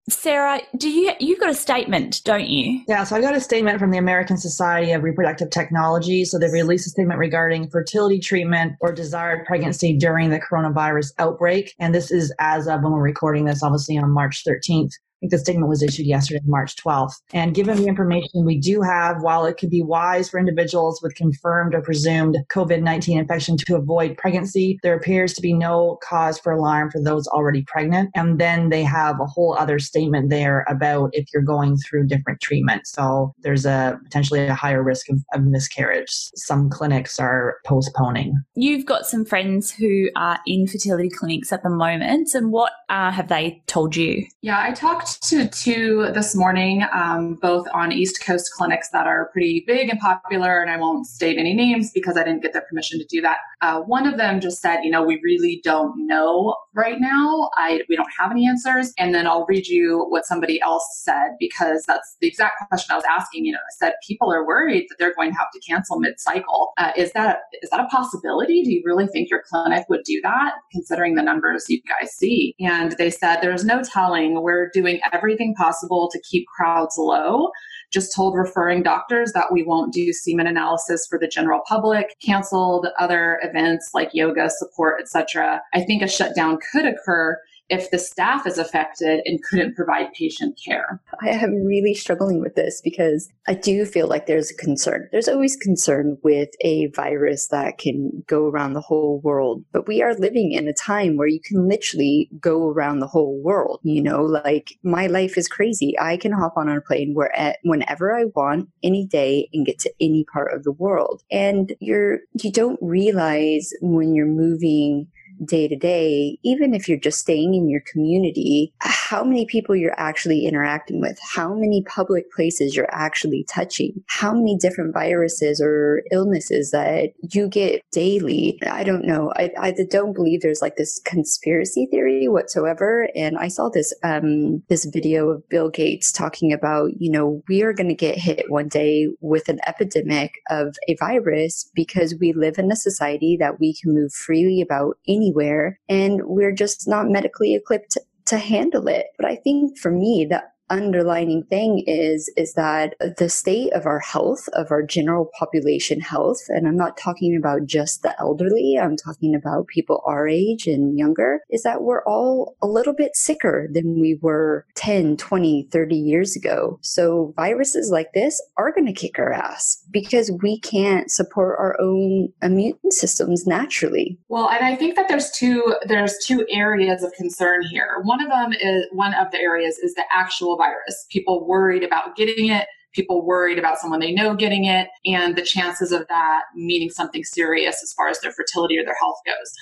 Sarah, 0.08 0.60
do 0.76 0.88
you 0.88 1.12
you've 1.20 1.40
got 1.40 1.50
a 1.50 1.55
statement, 1.55 2.22
don't 2.25 2.49
you? 2.49 2.82
Yeah, 2.88 3.05
so 3.05 3.16
I 3.16 3.20
got 3.20 3.37
a 3.37 3.40
statement 3.40 3.78
from 3.78 3.90
the 3.90 3.99
American 3.99 4.37
Society 4.37 4.93
of 4.93 5.02
Reproductive 5.02 5.50
Technology. 5.50 6.25
So 6.25 6.38
they 6.38 6.50
released 6.50 6.87
a 6.87 6.90
statement 6.90 7.19
regarding 7.19 7.69
fertility 7.70 8.19
treatment 8.19 8.75
or 8.81 8.93
desired 8.93 9.44
pregnancy 9.46 9.96
during 9.96 10.31
the 10.31 10.40
coronavirus 10.40 11.12
outbreak. 11.19 11.75
And 11.78 11.94
this 11.94 12.10
is 12.10 12.32
as 12.38 12.66
of 12.69 12.82
when 12.82 12.93
we're 12.93 13.02
recording 13.02 13.44
this, 13.44 13.62
obviously 13.62 13.99
on 13.99 14.10
March 14.10 14.44
13th 14.44 14.93
think 15.20 15.30
the 15.30 15.38
statement 15.38 15.68
was 15.68 15.82
issued 15.82 16.06
yesterday, 16.06 16.40
March 16.44 16.76
12th. 16.76 17.14
And 17.32 17.54
given 17.54 17.76
the 17.76 17.86
information 17.86 18.44
we 18.44 18.58
do 18.58 18.82
have, 18.82 19.22
while 19.22 19.46
it 19.46 19.56
could 19.56 19.70
be 19.70 19.82
wise 19.82 20.28
for 20.28 20.38
individuals 20.38 21.00
with 21.02 21.14
confirmed 21.14 21.74
or 21.74 21.82
presumed 21.82 22.36
COVID 22.50 22.82
19 22.82 23.18
infection 23.18 23.56
to 23.56 23.76
avoid 23.76 24.16
pregnancy, 24.16 24.78
there 24.82 24.94
appears 24.94 25.32
to 25.34 25.42
be 25.42 25.52
no 25.52 25.98
cause 26.02 26.38
for 26.38 26.52
alarm 26.52 26.90
for 26.90 27.02
those 27.02 27.26
already 27.28 27.62
pregnant. 27.62 28.10
And 28.14 28.38
then 28.38 28.68
they 28.70 28.82
have 28.82 29.20
a 29.20 29.26
whole 29.26 29.56
other 29.58 29.78
statement 29.78 30.30
there 30.30 30.64
about 30.68 31.10
if 31.12 31.26
you're 31.32 31.42
going 31.42 31.76
through 31.78 32.06
different 32.06 32.40
treatments. 32.40 32.92
So 32.92 33.34
there's 33.42 33.66
a 33.66 33.98
potentially 34.04 34.46
a 34.46 34.54
higher 34.54 34.82
risk 34.82 35.08
of, 35.10 35.20
of 35.32 35.44
miscarriage. 35.44 36.10
Some 36.10 36.70
clinics 36.70 37.18
are 37.18 37.58
postponing. 37.64 38.34
You've 38.54 38.86
got 38.86 39.06
some 39.06 39.24
friends 39.24 39.70
who 39.70 40.08
are 40.16 40.38
in 40.46 40.66
fertility 40.66 41.10
clinics 41.10 41.52
at 41.52 41.62
the 41.62 41.70
moment. 41.70 42.34
And 42.34 42.52
what 42.52 42.72
uh, 42.88 43.10
have 43.10 43.28
they 43.28 43.62
told 43.66 43.96
you? 43.96 44.24
Yeah, 44.42 44.60
I 44.60 44.72
talked 44.72 45.07
to 45.16 45.49
two 45.49 46.10
this 46.12 46.34
morning, 46.34 46.84
um, 46.93 47.34
both 47.34 47.66
on 47.72 47.93
East 47.93 48.25
Coast 48.25 48.50
clinics 48.56 48.90
that 48.90 49.06
are 49.06 49.31
pretty 49.32 49.64
big 49.66 49.88
and 49.88 49.99
popular, 50.00 50.60
and 50.60 50.70
I 50.70 50.76
won't 50.76 51.06
state 51.06 51.38
any 51.38 51.55
names 51.55 51.90
because 51.93 52.16
I 52.16 52.25
didn't 52.25 52.43
get 52.43 52.52
their 52.52 52.62
permission 52.69 52.99
to 52.99 53.05
do 53.06 53.20
that. 53.22 53.38
Uh, 53.60 53.81
one 53.81 54.06
of 54.06 54.16
them 54.16 54.40
just 54.40 54.60
said, 54.60 54.82
you 54.82 54.90
know, 54.90 55.02
we 55.02 55.20
really 55.22 55.60
don't 55.64 56.06
know 56.06 56.56
right 56.75 57.00
now. 57.00 57.50
I 57.56 57.81
we 57.88 57.96
don't 57.96 58.08
have 58.19 58.31
any 58.31 58.46
answers. 58.46 58.93
And 58.99 59.14
then 59.14 59.26
I'll 59.26 59.44
read 59.46 59.66
you 59.66 60.06
what 60.08 60.26
somebody 60.26 60.60
else 60.60 60.87
said 61.02 61.32
because 61.40 61.84
that's 61.87 62.16
the 62.20 62.28
exact 62.28 62.69
question 62.69 62.93
I 62.93 62.96
was 62.96 63.04
asking. 63.11 63.44
You 63.44 63.52
know, 63.52 63.58
I 63.58 63.75
said 63.78 63.94
people 64.06 64.32
are 64.32 64.46
worried 64.46 64.87
that 64.88 64.96
they're 64.99 65.14
going 65.14 65.32
to 65.32 65.38
have 65.38 65.50
to 65.52 65.61
cancel 65.61 65.99
mid-cycle. 65.99 66.72
Uh, 66.78 66.93
is 66.96 67.12
that 67.12 67.40
is 67.62 67.70
that 67.70 67.81
a 67.81 67.87
possibility? 67.87 68.62
Do 68.62 68.72
you 68.72 68.82
really 68.84 69.06
think 69.06 69.28
your 69.28 69.43
clinic 69.49 69.87
would 69.88 70.04
do 70.04 70.20
that, 70.22 70.54
considering 70.72 71.16
the 71.16 71.22
numbers 71.22 71.66
you 71.69 71.81
guys 71.82 72.12
see? 72.12 72.54
And 72.61 72.93
they 72.93 73.11
said 73.11 73.40
there's 73.40 73.64
no 73.64 73.82
telling. 73.82 74.43
We're 74.43 74.70
doing 74.72 74.97
everything 75.12 75.54
possible 75.54 76.08
to 76.12 76.20
keep 76.20 76.46
crowds 76.46 76.96
low. 76.98 77.50
Just 77.90 78.14
told 78.14 78.36
referring 78.36 78.82
doctors 78.82 79.32
that 79.32 79.52
we 79.52 79.62
won't 79.62 79.92
do 79.94 80.12
semen 80.12 80.46
analysis 80.46 81.06
for 81.08 81.18
the 81.18 81.28
general 81.28 81.62
public, 81.66 82.16
canceled 82.24 82.86
other 82.98 83.40
events 83.42 83.90
like 83.94 84.10
yoga, 84.12 84.50
support, 84.50 85.00
etc. 85.00 85.62
I 85.72 85.82
think 85.82 86.02
a 86.02 86.08
shutdown 86.08 86.58
could 86.72 86.84
occur 86.84 87.38
if 87.68 87.90
the 87.90 87.98
staff 87.98 88.46
is 88.46 88.58
affected 88.58 89.20
and 89.24 89.42
couldn't 89.42 89.76
provide 89.76 90.12
patient 90.12 90.58
care. 90.62 91.00
I 91.20 91.28
am 91.28 91.64
really 91.64 91.94
struggling 91.94 92.40
with 92.40 92.54
this 92.54 92.80
because 92.82 93.30
I 93.46 93.54
do 93.54 93.84
feel 93.84 94.06
like 94.06 94.26
there's 94.26 94.50
a 94.50 94.56
concern. 94.56 95.08
There's 95.12 95.28
always 95.28 95.56
concern 95.56 96.18
with 96.22 96.48
a 96.62 96.86
virus 96.88 97.48
that 97.48 97.78
can 97.78 98.24
go 98.26 98.46
around 98.46 98.72
the 98.72 98.80
whole 98.80 99.20
world, 99.20 99.64
but 99.72 99.86
we 99.86 100.02
are 100.02 100.14
living 100.14 100.52
in 100.52 100.66
a 100.66 100.72
time 100.72 101.16
where 101.16 101.28
you 101.28 101.40
can 101.44 101.68
literally 101.68 102.30
go 102.40 102.68
around 102.68 103.00
the 103.00 103.06
whole 103.06 103.40
world. 103.42 103.80
You 103.82 104.02
know, 104.02 104.22
like 104.22 104.72
my 104.82 105.06
life 105.06 105.36
is 105.36 105.48
crazy. 105.48 105.98
I 106.00 106.16
can 106.16 106.32
hop 106.32 106.54
on 106.56 106.68
a 106.68 106.80
plane 106.80 107.12
where 107.14 107.32
eh, 107.38 107.54
whenever 107.64 108.14
I 108.14 108.24
want, 108.34 108.68
any 108.82 109.06
day, 109.06 109.48
and 109.52 109.66
get 109.66 109.78
to 109.80 109.92
any 110.00 110.24
part 110.24 110.54
of 110.54 110.64
the 110.64 110.72
world. 110.72 111.22
And 111.30 111.74
you're 111.80 112.20
you 112.42 112.50
don't 112.50 112.78
realize 112.80 113.72
when 113.80 114.14
you're 114.14 114.26
moving 114.26 115.08
day 115.44 115.69
to 115.69 115.76
day, 115.76 116.38
even 116.43 116.75
if 116.75 116.88
you're 116.88 116.99
just 116.99 117.20
staying 117.20 117.55
in 117.55 117.69
your 117.69 117.82
community, 117.90 118.73
how 118.81 119.25
many 119.25 119.46
people 119.46 119.75
you're 119.75 119.99
actually 119.99 120.46
interacting 120.46 121.00
with, 121.00 121.19
how 121.35 121.55
many 121.55 121.82
public 121.85 122.31
places 122.32 122.76
you're 122.76 122.93
actually 122.93 123.44
touching, 123.49 123.93
how 124.06 124.32
many 124.32 124.56
different 124.56 124.93
viruses 124.93 125.61
or 125.61 126.02
illnesses 126.12 126.70
that 126.70 127.11
you 127.32 127.49
get 127.49 127.82
daily. 127.93 128.58
I 128.67 128.85
don't 128.85 129.05
know. 129.05 129.32
I, 129.37 129.50
I 129.58 129.75
don't 129.90 130.12
believe 130.12 130.40
there's 130.40 130.62
like 130.62 130.76
this 130.76 131.00
conspiracy 131.05 131.87
theory 131.90 132.29
whatsoever. 132.29 133.08
And 133.14 133.38
I 133.38 133.49
saw 133.49 133.69
this 133.69 133.94
um, 134.02 134.62
this 134.69 134.85
video 134.85 135.29
of 135.31 135.49
Bill 135.49 135.70
Gates 135.70 136.12
talking 136.12 136.52
about, 136.52 136.90
you 136.99 137.11
know, 137.11 137.43
we 137.49 137.62
are 137.62 137.73
going 137.73 137.88
to 137.88 137.94
get 137.94 138.19
hit 138.19 138.50
one 138.50 138.69
day 138.69 139.08
with 139.20 139.49
an 139.49 139.61
epidemic 139.67 140.32
of 140.50 140.76
a 140.88 140.96
virus 140.96 141.70
because 141.75 142.14
we 142.20 142.32
live 142.32 142.58
in 142.58 142.70
a 142.70 142.76
society 142.76 143.37
that 143.38 143.58
we 143.61 143.75
can 143.75 143.94
move 143.94 144.12
freely 144.12 144.61
about 144.61 144.99
any 145.06 145.27
anywhere 145.28 145.78
and 145.88 146.22
we're 146.25 146.52
just 146.52 146.88
not 146.88 147.08
medically 147.08 147.54
equipped 147.54 147.98
to 148.26 148.38
handle 148.38 148.88
it. 148.88 149.06
But 149.16 149.26
I 149.26 149.36
think 149.36 149.78
for 149.78 149.90
me, 149.90 150.26
the 150.28 150.42
underlining 150.70 151.44
thing 151.44 151.82
is 151.86 152.32
is 152.36 152.54
that 152.54 152.94
the 153.18 153.28
state 153.28 153.72
of 153.72 153.86
our 153.86 154.00
health 154.00 154.48
of 154.52 154.70
our 154.70 154.82
general 154.82 155.30
population 155.38 156.00
health 156.00 156.40
and 156.48 156.66
i'm 156.66 156.76
not 156.76 156.96
talking 156.96 157.37
about 157.37 157.66
just 157.66 158.02
the 158.02 158.14
elderly 158.20 158.78
i'm 158.80 158.96
talking 158.96 159.34
about 159.34 159.66
people 159.66 160.02
our 160.06 160.28
age 160.28 160.66
and 160.66 160.98
younger 160.98 161.40
is 161.50 161.62
that 161.62 161.82
we're 161.82 162.04
all 162.04 162.56
a 162.62 162.66
little 162.66 162.94
bit 162.94 163.16
sicker 163.16 163.68
than 163.72 164.00
we 164.00 164.18
were 164.20 164.66
10 164.75 165.16
20 165.16 165.68
30 165.70 165.96
years 165.96 166.37
ago. 166.37 166.78
So 166.82 167.32
viruses 167.37 167.90
like 167.90 168.12
this 168.14 168.40
are 168.56 168.72
going 168.72 168.87
to 168.87 168.92
kick 168.92 169.18
our 169.18 169.32
ass 169.32 169.82
because 169.90 170.30
we 170.42 170.60
can't 170.60 171.10
support 171.10 171.58
our 171.58 171.76
own 171.80 172.28
immune 172.42 172.78
systems 172.90 173.46
naturally. 173.46 174.18
Well 174.28 174.48
and 174.50 174.64
i 174.64 174.76
think 174.76 174.96
that 174.96 175.08
there's 175.08 175.30
two 175.30 175.75
there's 175.87 176.16
two 176.25 176.46
areas 176.50 177.02
of 177.02 177.12
concern 177.12 177.62
here. 177.70 178.00
One 178.02 178.22
of 178.22 178.28
them 178.28 178.52
is 178.52 178.87
one 178.92 179.14
of 179.14 179.30
the 179.30 179.38
areas 179.38 179.78
is 179.78 179.94
the 179.94 180.04
actual 180.14 180.57
virus. 180.58 181.06
People 181.10 181.46
worried 181.46 181.82
about 181.82 182.16
getting 182.16 182.48
it, 182.48 182.66
people 182.92 183.24
worried 183.24 183.58
about 183.58 183.78
someone 183.78 184.00
they 184.00 184.12
know 184.12 184.34
getting 184.34 184.64
it, 184.64 184.88
and 185.06 185.36
the 185.36 185.42
chances 185.42 185.92
of 185.92 186.06
that 186.08 186.42
meaning 186.54 186.90
something 186.90 187.24
serious 187.24 187.82
as 187.82 187.92
far 187.92 188.08
as 188.08 188.20
their 188.20 188.32
fertility 188.32 188.78
or 188.78 188.84
their 188.84 188.96
health 189.00 189.18
goes. 189.24 189.52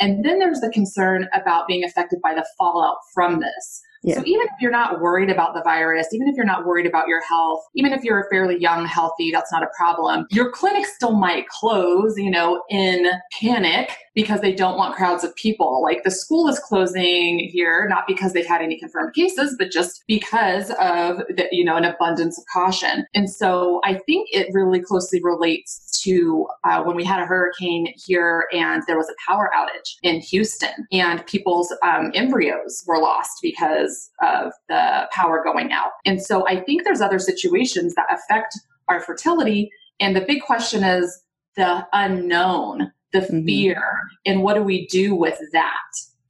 And 0.00 0.24
then 0.24 0.38
there's 0.38 0.60
the 0.60 0.70
concern 0.70 1.28
about 1.34 1.68
being 1.68 1.84
affected 1.84 2.20
by 2.22 2.34
the 2.34 2.46
fallout 2.58 2.96
from 3.14 3.40
this. 3.40 3.82
Yeah. 4.02 4.16
So 4.16 4.22
even 4.24 4.42
if 4.42 4.52
you're 4.60 4.70
not 4.70 5.00
worried 5.00 5.30
about 5.30 5.54
the 5.54 5.62
virus, 5.62 6.06
even 6.12 6.28
if 6.28 6.36
you're 6.36 6.46
not 6.46 6.64
worried 6.64 6.86
about 6.86 7.08
your 7.08 7.22
health, 7.22 7.60
even 7.74 7.92
if 7.92 8.04
you're 8.04 8.20
a 8.20 8.28
fairly 8.30 8.56
young, 8.58 8.86
healthy, 8.86 9.32
that's 9.32 9.50
not 9.50 9.62
a 9.62 9.68
problem. 9.76 10.26
Your 10.30 10.52
clinic 10.52 10.86
still 10.86 11.16
might 11.16 11.48
close, 11.48 12.16
you 12.16 12.30
know, 12.30 12.62
in 12.70 13.06
panic 13.40 13.96
because 14.16 14.40
they 14.40 14.52
don't 14.52 14.78
want 14.78 14.96
crowds 14.96 15.22
of 15.22 15.36
people. 15.36 15.82
Like 15.82 16.02
the 16.02 16.10
school 16.10 16.48
is 16.48 16.58
closing 16.58 17.38
here, 17.38 17.86
not 17.88 18.06
because 18.08 18.32
they've 18.32 18.46
had 18.46 18.62
any 18.62 18.78
confirmed 18.78 19.14
cases, 19.14 19.54
but 19.58 19.70
just 19.70 20.02
because 20.08 20.70
of 20.70 21.18
the, 21.28 21.46
you 21.52 21.62
know, 21.62 21.76
an 21.76 21.84
abundance 21.84 22.38
of 22.38 22.44
caution. 22.52 23.06
And 23.14 23.30
so 23.30 23.80
I 23.84 23.94
think 24.06 24.28
it 24.32 24.48
really 24.52 24.80
closely 24.80 25.20
relates 25.22 26.00
to 26.02 26.48
uh, 26.64 26.82
when 26.82 26.96
we 26.96 27.04
had 27.04 27.20
a 27.20 27.26
hurricane 27.26 27.92
here 27.94 28.48
and 28.52 28.82
there 28.86 28.96
was 28.96 29.08
a 29.10 29.30
power 29.30 29.50
outage 29.54 29.96
in 30.02 30.20
Houston 30.20 30.86
and 30.90 31.24
people's 31.26 31.72
um, 31.82 32.10
embryos 32.14 32.82
were 32.86 32.98
lost 32.98 33.38
because 33.42 34.10
of 34.22 34.52
the 34.68 35.08
power 35.12 35.44
going 35.44 35.72
out. 35.72 35.90
And 36.06 36.22
so 36.22 36.48
I 36.48 36.60
think 36.60 36.84
there's 36.84 37.02
other 37.02 37.18
situations 37.18 37.94
that 37.96 38.06
affect 38.10 38.58
our 38.88 39.00
fertility. 39.00 39.70
And 40.00 40.16
the 40.16 40.22
big 40.22 40.42
question 40.42 40.84
is 40.84 41.22
the 41.56 41.86
unknown 41.92 42.92
the 43.20 43.26
mm-hmm. 43.26 43.46
fear 43.46 43.82
and 44.24 44.42
what 44.42 44.54
do 44.54 44.62
we 44.62 44.86
do 44.86 45.14
with 45.14 45.38
that 45.52 45.72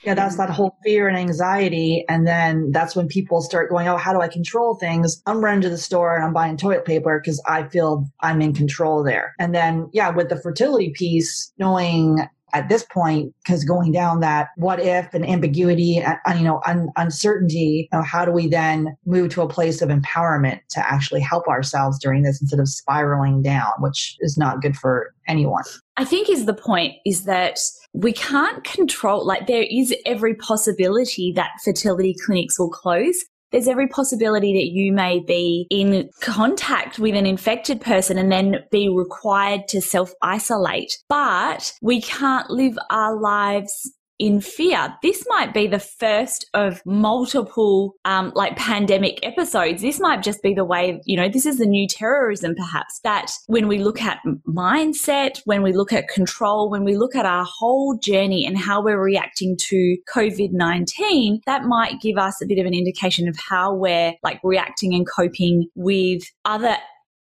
Yeah, 0.04 0.14
that's 0.14 0.36
that 0.36 0.50
whole 0.50 0.76
fear 0.84 1.08
and 1.08 1.16
anxiety. 1.16 2.04
And 2.08 2.26
then 2.26 2.70
that's 2.70 2.94
when 2.94 3.08
people 3.08 3.40
start 3.40 3.70
going, 3.70 3.88
Oh, 3.88 3.96
how 3.96 4.12
do 4.12 4.20
I 4.20 4.28
control 4.28 4.76
things? 4.76 5.20
I'm 5.26 5.42
running 5.42 5.62
to 5.62 5.68
the 5.68 5.78
store 5.78 6.14
and 6.14 6.24
I'm 6.24 6.32
buying 6.32 6.56
toilet 6.56 6.84
paper 6.84 7.20
because 7.20 7.42
I 7.46 7.68
feel 7.68 8.06
I'm 8.20 8.40
in 8.40 8.52
control 8.52 9.02
there. 9.02 9.34
And 9.38 9.54
then, 9.54 9.88
yeah, 9.92 10.10
with 10.10 10.28
the 10.28 10.40
fertility 10.40 10.92
piece, 10.94 11.52
knowing 11.58 12.28
at 12.56 12.70
this 12.70 12.84
point 12.84 13.34
because 13.44 13.64
going 13.64 13.92
down 13.92 14.20
that 14.20 14.48
what 14.56 14.80
if 14.80 15.12
and 15.12 15.28
ambiguity 15.28 16.02
and 16.24 16.38
you 16.38 16.44
know 16.44 16.62
un- 16.66 16.88
uncertainty 16.96 17.88
you 17.92 17.98
know, 17.98 18.02
how 18.02 18.24
do 18.24 18.32
we 18.32 18.48
then 18.48 18.96
move 19.04 19.30
to 19.30 19.42
a 19.42 19.48
place 19.48 19.82
of 19.82 19.90
empowerment 19.90 20.60
to 20.70 20.80
actually 20.90 21.20
help 21.20 21.46
ourselves 21.48 21.98
during 21.98 22.22
this 22.22 22.40
instead 22.40 22.58
of 22.58 22.66
spiraling 22.66 23.42
down 23.42 23.70
which 23.80 24.16
is 24.20 24.38
not 24.38 24.62
good 24.62 24.74
for 24.74 25.12
anyone? 25.28 25.64
I 25.98 26.04
think 26.04 26.30
is 26.30 26.46
the 26.46 26.54
point 26.54 26.94
is 27.04 27.24
that 27.24 27.58
we 27.92 28.12
can't 28.12 28.64
control 28.64 29.26
like 29.26 29.46
there 29.46 29.66
is 29.70 29.94
every 30.06 30.34
possibility 30.34 31.32
that 31.36 31.50
fertility 31.62 32.14
clinics 32.24 32.58
will 32.58 32.70
close 32.70 33.22
there's 33.56 33.68
every 33.68 33.88
possibility 33.88 34.52
that 34.52 34.70
you 34.70 34.92
may 34.92 35.18
be 35.18 35.66
in 35.70 36.10
contact 36.20 36.98
with 36.98 37.14
an 37.14 37.24
infected 37.24 37.80
person 37.80 38.18
and 38.18 38.30
then 38.30 38.56
be 38.70 38.90
required 38.90 39.66
to 39.66 39.80
self 39.80 40.12
isolate. 40.20 40.98
But 41.08 41.72
we 41.80 42.02
can't 42.02 42.50
live 42.50 42.76
our 42.90 43.18
lives 43.18 43.95
in 44.18 44.40
fear. 44.40 44.94
This 45.02 45.24
might 45.28 45.52
be 45.52 45.66
the 45.66 45.78
first 45.78 46.48
of 46.54 46.80
multiple 46.84 47.94
um, 48.04 48.32
like 48.34 48.56
pandemic 48.56 49.24
episodes. 49.24 49.82
This 49.82 50.00
might 50.00 50.22
just 50.22 50.42
be 50.42 50.54
the 50.54 50.64
way, 50.64 51.00
you 51.04 51.16
know, 51.16 51.28
this 51.28 51.46
is 51.46 51.58
the 51.58 51.66
new 51.66 51.86
terrorism 51.88 52.54
perhaps 52.54 53.00
that 53.04 53.30
when 53.46 53.68
we 53.68 53.78
look 53.78 54.00
at 54.00 54.18
mindset, 54.48 55.40
when 55.44 55.62
we 55.62 55.72
look 55.72 55.92
at 55.92 56.08
control, 56.08 56.70
when 56.70 56.84
we 56.84 56.96
look 56.96 57.14
at 57.14 57.26
our 57.26 57.46
whole 57.46 57.98
journey 57.98 58.46
and 58.46 58.58
how 58.58 58.82
we're 58.82 59.02
reacting 59.02 59.56
to 59.58 59.96
COVID-19, 60.12 61.40
that 61.46 61.64
might 61.64 62.00
give 62.00 62.16
us 62.16 62.40
a 62.42 62.46
bit 62.46 62.58
of 62.58 62.66
an 62.66 62.74
indication 62.74 63.28
of 63.28 63.36
how 63.36 63.74
we're 63.74 64.14
like 64.22 64.40
reacting 64.42 64.94
and 64.94 65.06
coping 65.08 65.68
with 65.74 66.22
other 66.44 66.76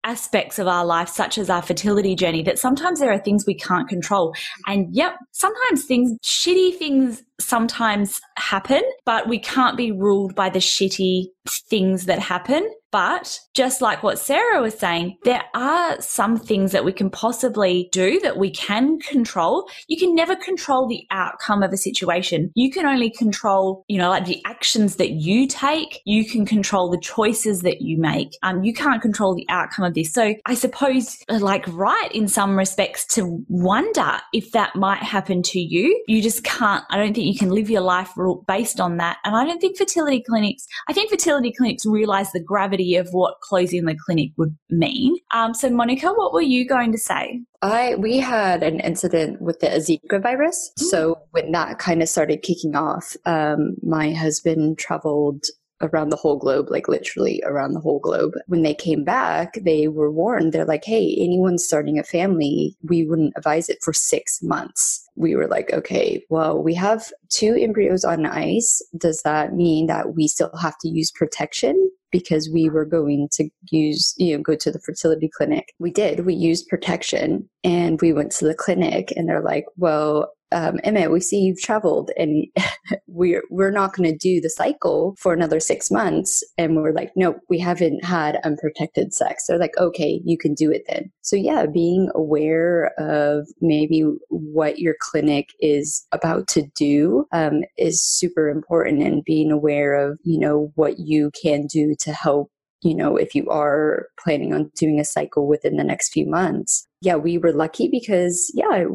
aspects 0.08 0.58
of 0.58 0.68
our 0.68 0.86
life, 0.86 1.10
such 1.10 1.38
as 1.38 1.50
our 1.50 1.62
fertility 1.62 2.16
journey, 2.16 2.42
that 2.44 2.58
sometimes 2.58 3.00
there 3.00 3.12
are 3.12 3.20
things 3.20 3.46
we 3.46 3.54
can't 3.54 3.90
control. 3.90 4.34
And 4.66 4.94
yep, 4.96 5.16
sometimes 5.32 5.84
things, 5.84 6.18
shitty 6.24 6.78
things 6.78 7.24
sometimes 7.40 8.20
happen, 8.38 8.82
but 9.06 9.28
we 9.28 9.40
can't 9.40 9.78
be 9.78 9.92
ruled 9.92 10.36
by 10.36 10.50
the 10.50 10.60
shitty 10.60 11.26
things 11.48 12.06
that 12.06 12.20
happen. 12.20 12.70
But 12.90 13.40
just 13.54 13.82
like 13.82 14.02
what 14.02 14.18
Sarah 14.18 14.62
was 14.62 14.74
saying, 14.80 15.18
there 15.26 15.44
are 15.54 16.02
some 16.02 16.38
things 16.38 16.72
that 16.72 16.86
we 16.86 16.94
can 16.94 17.10
possibly 17.10 17.90
do 17.92 18.20
that 18.22 18.38
we 18.38 18.50
can 18.50 18.98
control. 19.00 19.70
You 19.90 19.98
can 19.98 20.16
never 20.16 20.38
control 20.38 20.88
the 20.88 21.06
outcome 21.12 21.64
of 21.64 21.74
a 21.74 21.78
situation. 21.78 22.50
You 22.56 22.72
can 22.72 22.86
only 22.86 23.10
control, 23.10 23.84
you 23.90 23.98
know, 23.98 24.10
like 24.10 24.26
the 24.26 24.42
actions 24.46 24.96
that 24.96 25.12
you 25.12 25.48
take. 25.48 26.02
You 26.06 26.26
can 26.26 26.46
control 26.46 26.90
the 26.90 26.98
choices 26.98 27.62
that 27.62 27.82
you 27.82 27.98
make. 27.98 28.30
Um, 28.42 28.64
you 28.64 28.74
can't 28.74 29.02
control 29.02 29.36
the 29.36 29.46
outcome 29.50 29.84
of 29.84 29.94
this. 29.94 30.14
So 30.14 30.36
I 30.46 30.54
suppose, 30.54 31.18
like, 31.30 31.66
right 31.68 32.10
in 32.14 32.30
some 32.30 32.58
respects 32.58 33.06
to 33.16 33.44
wonder 33.50 34.20
if 34.34 34.54
that 34.54 34.78
might 34.78 35.04
happen 35.04 35.44
to 35.44 35.60
you. 35.60 36.02
You 36.08 36.22
just 36.22 36.46
can't, 36.46 36.86
I 36.90 36.96
don't 36.96 37.14
think 37.14 37.27
you 37.28 37.38
can 37.38 37.50
live 37.50 37.70
your 37.70 37.82
life 37.82 38.12
based 38.48 38.80
on 38.80 38.98
that. 38.98 39.18
And 39.24 39.36
I 39.36 39.46
don't 39.46 39.60
think 39.60 39.78
fertility 39.78 40.24
clinics, 40.28 40.66
I 40.88 40.94
think 40.94 41.10
fertility 41.10 41.54
clinics 41.56 41.86
realize 41.86 42.32
the 42.32 42.44
gravity 42.44 42.96
of 42.96 43.10
what 43.12 43.40
closing 43.42 43.86
the 43.86 43.96
clinic 44.06 44.32
would 44.38 44.56
mean. 44.70 45.18
Um, 45.32 45.54
so, 45.54 45.70
Monica, 45.70 46.12
what 46.14 46.34
were 46.34 46.42
you 46.42 46.68
going 46.68 46.92
to 46.92 46.98
say? 46.98 47.42
I 47.62 47.96
we 47.96 48.18
had 48.18 48.62
an 48.62 48.80
incident 48.82 49.42
with 49.42 49.60
the 49.60 49.68
Zika 49.68 50.22
virus. 50.22 50.72
Mm. 50.80 50.84
So 50.84 51.20
when 51.32 51.52
that 51.54 51.80
kind 51.80 52.02
of 52.02 52.10
started 52.10 52.44
kicking 52.44 52.76
off, 52.76 53.16
um, 53.26 53.76
my 53.82 54.12
husband 54.12 54.78
traveled 54.78 55.46
around 55.82 56.10
the 56.10 56.16
whole 56.16 56.38
globe, 56.38 56.68
like 56.70 56.88
literally 56.88 57.42
around 57.46 57.74
the 57.74 57.80
whole 57.80 58.00
globe. 58.00 58.34
When 58.48 58.64
they 58.64 58.74
came 58.74 59.04
back, 59.04 59.60
they 59.62 59.88
were 59.88 60.12
warned. 60.12 60.54
They're 60.54 60.66
like, 60.66 60.84
hey, 60.84 61.16
anyone 61.20 61.58
starting 61.58 62.00
a 62.00 62.04
family, 62.04 62.76
we 62.84 63.06
wouldn't 63.06 63.34
advise 63.36 63.70
it 63.70 63.78
for 63.84 63.94
six 63.94 64.42
months. 64.42 65.07
We 65.18 65.36
were 65.36 65.48
like, 65.48 65.74
okay, 65.74 66.24
well, 66.30 66.62
we 66.62 66.74
have 66.76 67.12
two 67.30 67.56
embryos 67.60 68.06
on 68.06 68.26
ice. 68.26 68.82
Does 68.98 69.22
that 69.24 69.54
mean 69.54 69.88
that 69.88 70.16
we 70.16 70.28
still 70.28 70.52
have 70.62 70.78
to 70.82 70.88
use 70.88 71.12
protection? 71.12 71.90
Because 72.12 72.50
we 72.50 72.70
were 72.70 72.86
going 72.86 73.28
to 73.34 73.50
use, 73.70 74.14
you 74.18 74.38
know, 74.38 74.44
go 74.44 74.56
to 74.56 74.72
the 74.72 74.80
fertility 74.80 75.30
clinic. 75.36 75.74
We 75.80 75.92
did. 75.92 76.26
We 76.26 76.36
used 76.36 76.70
protection 76.70 77.50
and 77.64 78.00
we 78.00 78.14
went 78.14 78.32
to 78.34 78.46
the 78.46 78.56
clinic 78.56 79.12
and 79.18 79.28
they're 79.28 79.42
like, 79.42 79.66
well, 79.76 80.32
um, 80.52 80.80
Emmett, 80.84 81.12
we 81.12 81.20
see 81.20 81.40
you've 81.40 81.62
traveled 81.62 82.12
and 82.18 82.46
we're, 83.08 83.44
we're 83.50 83.72
not 83.72 83.94
going 83.94 84.10
to 84.10 84.18
do 84.18 84.40
the 84.40 84.50
cycle 84.50 85.16
for 85.20 85.34
another 85.34 85.60
six 85.60 85.92
months. 85.92 86.44
And 86.58 86.76
we're 86.76 86.94
like, 86.94 87.12
nope, 87.16 87.40
we 87.50 87.60
haven't 87.60 88.04
had 88.04 88.40
unprotected 88.44 89.14
sex. 89.14 89.46
They're 89.48 89.58
like, 89.58 89.78
okay, 89.78 90.22
you 90.24 90.38
can 90.38 90.54
do 90.54 90.72
it 90.72 90.84
then. 90.88 91.12
So 91.22 91.36
yeah, 91.36 91.66
being 91.66 92.10
aware 92.16 92.94
of 92.98 93.48
maybe 93.60 94.04
what 94.30 94.80
your 94.80 94.96
clinic 95.00 95.50
is 95.60 96.06
about 96.12 96.48
to 96.50 96.64
do 96.76 97.26
um, 97.34 97.64
is 97.78 98.02
super 98.02 98.50
important 98.50 99.04
and 99.04 99.24
being 99.26 99.52
aware 99.52 99.94
of, 99.96 100.20
you 100.24 100.40
know, 100.40 100.72
what 100.76 101.00
you 101.00 101.32
can 101.42 101.66
do 101.68 101.96
to 102.00 102.14
help 102.14 102.52
you 102.82 102.96
know, 102.96 103.18
if 103.18 103.34
you 103.34 103.50
are 103.50 104.08
planning 104.24 104.54
on 104.54 104.72
doing 104.76 105.00
a 105.00 105.06
cycle 105.06 105.48
within 105.48 105.78
the 105.78 105.84
next 105.84 106.14
few 106.14 106.28
months. 106.28 106.88
Yeah, 107.02 107.16
we 107.16 107.38
were 107.38 107.54
lucky 107.54 107.90
because, 107.90 108.52
yeah, 108.56 108.86